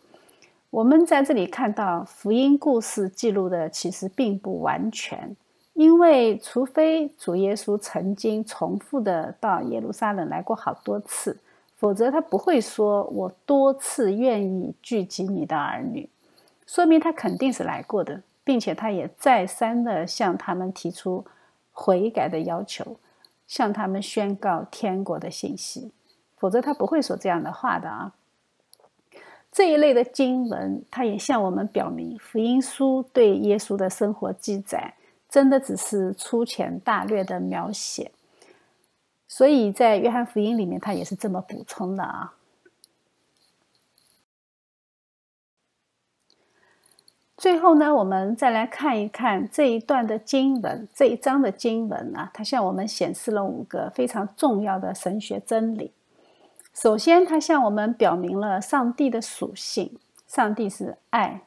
[0.70, 5.36] 我们在这里看到福音故事记录的其实并不完全，
[5.74, 11.38] 因为除非主耶稣曾经重复的到耶路撒冷来过好多次，
[11.76, 16.08] 否则他不会说“我多次愿意聚集你的儿女”，
[16.66, 21.22] 说明他肯定是来过的，并且他也再三的向他们提出
[21.72, 22.96] 悔改的要求，
[23.46, 25.90] 向他们宣告天国的信息，
[26.36, 28.12] 否则他不会说这样的话的啊。
[29.50, 34.94] 这一类的经文，它也向我们表明，福音书对耶稣的生活记载，
[35.28, 38.12] 真的只是粗浅大略的描写。
[39.28, 42.34] 所以在约翰福音里面，他也是这么补充的啊。
[47.42, 55.90] 最后呢，我们再来看一看这一段的经文，这一章的经文啊，它向我们显示了五个非常重要的神学真理。
[56.72, 59.98] 首先，他向我们表明了上帝的属性。
[60.28, 61.40] 上帝是爱，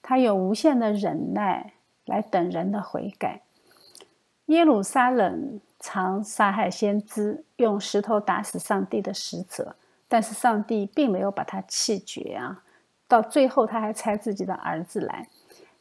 [0.00, 1.74] 他有无限的忍耐
[2.06, 3.42] 来等人的悔改。
[4.46, 9.76] 耶路撒冷常杀害先知，用石头打死上帝的使者，
[10.08, 12.62] 但是上帝并没有把他弃绝啊。
[13.06, 15.28] 到最后，他还差自己的儿子来。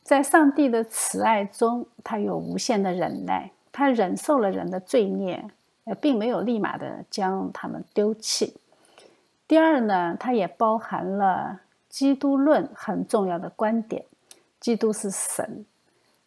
[0.03, 5.45] 在上帝的慈爱中，他有无限的忍耐，他忍受了人的罪孽，
[6.01, 8.55] 并没有立马的将他们丢弃。
[9.47, 14.05] 第二呢，它也包含了基督论很重要的观点：
[14.59, 15.65] 基督是神，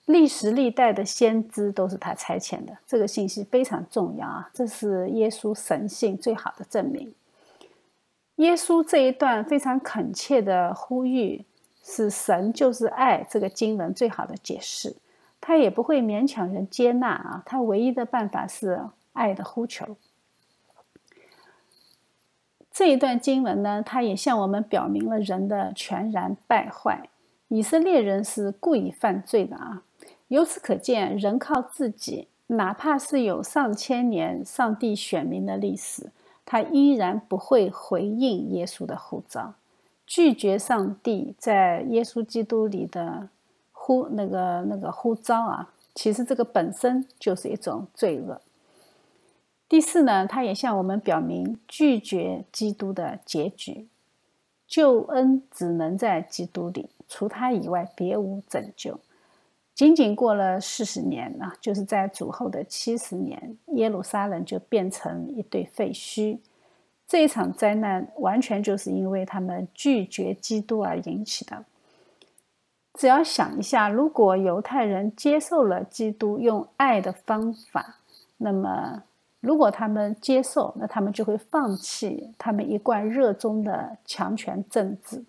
[0.04, 2.76] 历史历代的先知都是他差遣的。
[2.86, 4.50] 这个信息非常重要啊！
[4.52, 7.14] 这是耶稣神性最好的证明。
[8.36, 11.44] 耶稣这一段非常恳切的呼吁，
[11.84, 14.96] 是神就是爱这个经文最好的解释。
[15.40, 19.96] 他也不会勉强人接纳啊，他唯一的办法是爱的呼求。
[22.72, 27.08] 这一段经文呢，它也向我们表明了人的全然败坏。
[27.46, 29.84] 以色列人是故意犯罪的啊！
[30.26, 36.10] 由此可见，人靠自己，哪怕是有上千年上帝选民的历史，
[36.44, 39.54] 他依然不会回应耶稣的呼召，
[40.06, 43.28] 拒绝上帝在耶稣基督里的
[43.72, 45.72] 呼那个那个呼召啊！
[45.94, 48.40] 其实这个本身就是一种罪恶。
[49.68, 53.88] 第四呢，他也向我们表明拒绝基督的结局，
[54.66, 59.00] 救恩只能在基督里，除他以外别无拯救。
[59.74, 66.38] 仅仅过了四十年啊，就是在主后的七十年，耶路撒冷就变成一堆废墟。
[67.14, 71.64] 这一场灾难完全就是因为他们拒绝基督而引起的。
[72.94, 77.98] 只要想一下，如果犹太人接受了基督用爱的方法，
[78.38, 79.04] 那么。
[79.38, 85.22] 如果他们接受，那他们就会放弃他们一贯热衷的强权政治。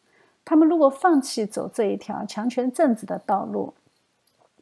[0.43, 3.75] 他们如果放弃走这一条强权政治的道路，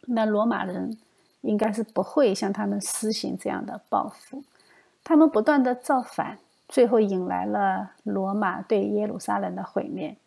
[0.08, 0.98] 那罗马人
[1.40, 4.44] 应该是不会向他们施行这样的报复。
[5.04, 6.40] 他们不断的造反，
[6.74, 10.18] 最后引来了罗马对耶路撒冷的毁灭。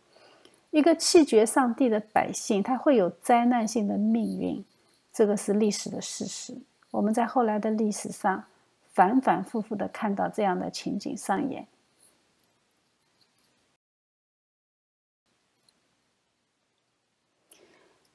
[0.70, 4.64] 一个弃绝上帝的百姓，他会有灾难性的命运，
[5.12, 6.56] 这个是历史的事实。
[6.92, 8.44] 我们在后来的历史上。
[8.96, 11.66] 反反复复的看到这样的情景上演。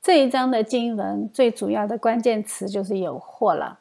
[0.01, 3.80] 这一章的经文最主要的关键词就是“有祸”了。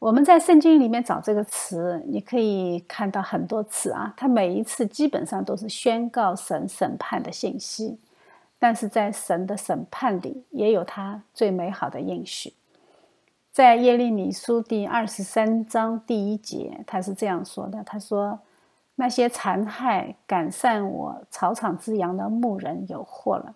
[0.00, 4.14] 我们在圣经里面找这个词，你可以看到很多次啊。
[4.16, 8.00] 它每一次基本上都是宣告神审判的信息，
[8.58, 12.54] 但是在神的审判里，也有他最美好的应许。
[13.52, 18.38] 在耶利米书第二十三章第一节，他是这样说的：“他说，
[18.94, 23.54] 那些残害赶散我草场之羊的牧人有祸了。”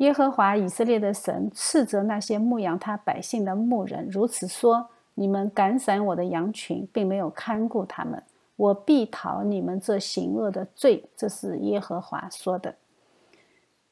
[0.00, 8.22] 耶和华以色列的神斥责那些牧养他百姓的牧人，如此说：“你们赶散我的羊群，并没有看顾他们，
[8.56, 12.74] 我必讨你们这行恶的罪。”这是耶和华说的。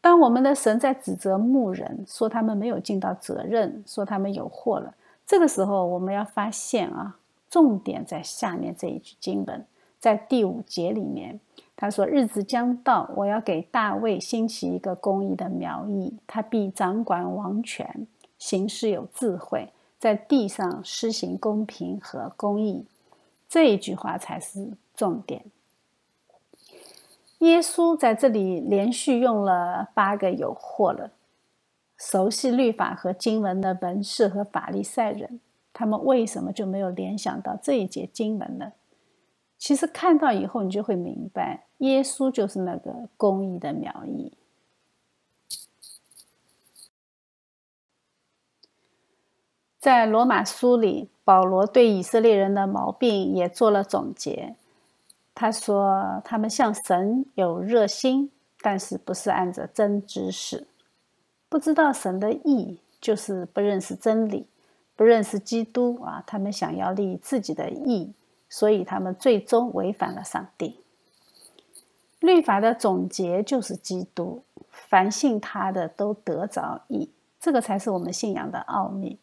[0.00, 4.94] 当我们的神在指责牧人，说他们没有尽到责任，说他们有祸了，
[5.26, 7.18] 这个时候我们要发现啊，
[7.50, 9.62] 重点在下面这一句经文，
[10.00, 11.38] 在第五节里面。
[11.80, 22.84] 他说：“日子将到，我要给大卫兴起一个公义的苗裔，他必掌管王权，行事有智慧，在地上施行公平和公义。”
[23.48, 25.44] 这一句话才是重点。
[27.38, 31.12] 耶稣在这里连续用了八个有祸了。
[31.96, 35.38] 熟悉律法和经文的文士和法利赛人，
[35.72, 38.72] 他们为什么就没有联想到这一节经文呢？
[39.56, 44.32] 其实看到以后，你就会明白，耶稣就是那个公义的苗裔。
[49.78, 54.56] 在罗马书里，保罗对以色列人的毛病也做了总结。
[55.34, 60.66] 他说：“他们向神有热心，但是不是按着真知识，
[61.48, 64.48] 不知道神的意，就是不认识真理，
[64.96, 66.24] 不认识基督啊！
[66.26, 68.12] 他们想要立自己的意。”
[68.50, 70.80] 所以他们最终违反了上帝。
[72.20, 77.10] 律法的总结就是基督，凡信他的都得着义，
[77.40, 79.18] 这个才是我们信仰的奥秘。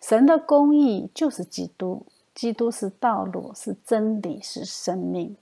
[0.00, 5.36] 神的公义就是基督，基督是道路，是真理，是生命。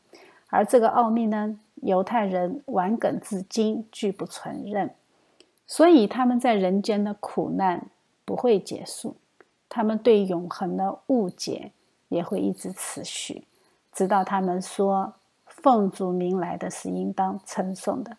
[0.49, 4.95] 而这个奥秘呢，犹太人顽梗至今，拒不承认，
[5.67, 7.87] 所以他们在人间的苦难
[8.25, 9.17] 不会结束，
[9.69, 11.73] 他们对永恒的误解。
[12.09, 13.47] 也会一直持续，
[13.91, 15.15] 直到他们说
[15.63, 18.17] 奉主名来的是应当称颂的。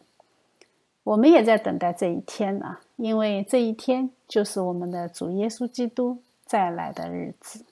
[1.03, 7.65] 我们也在等待这一天啊，因为这一天就是我们的主耶稣基督再来的日子。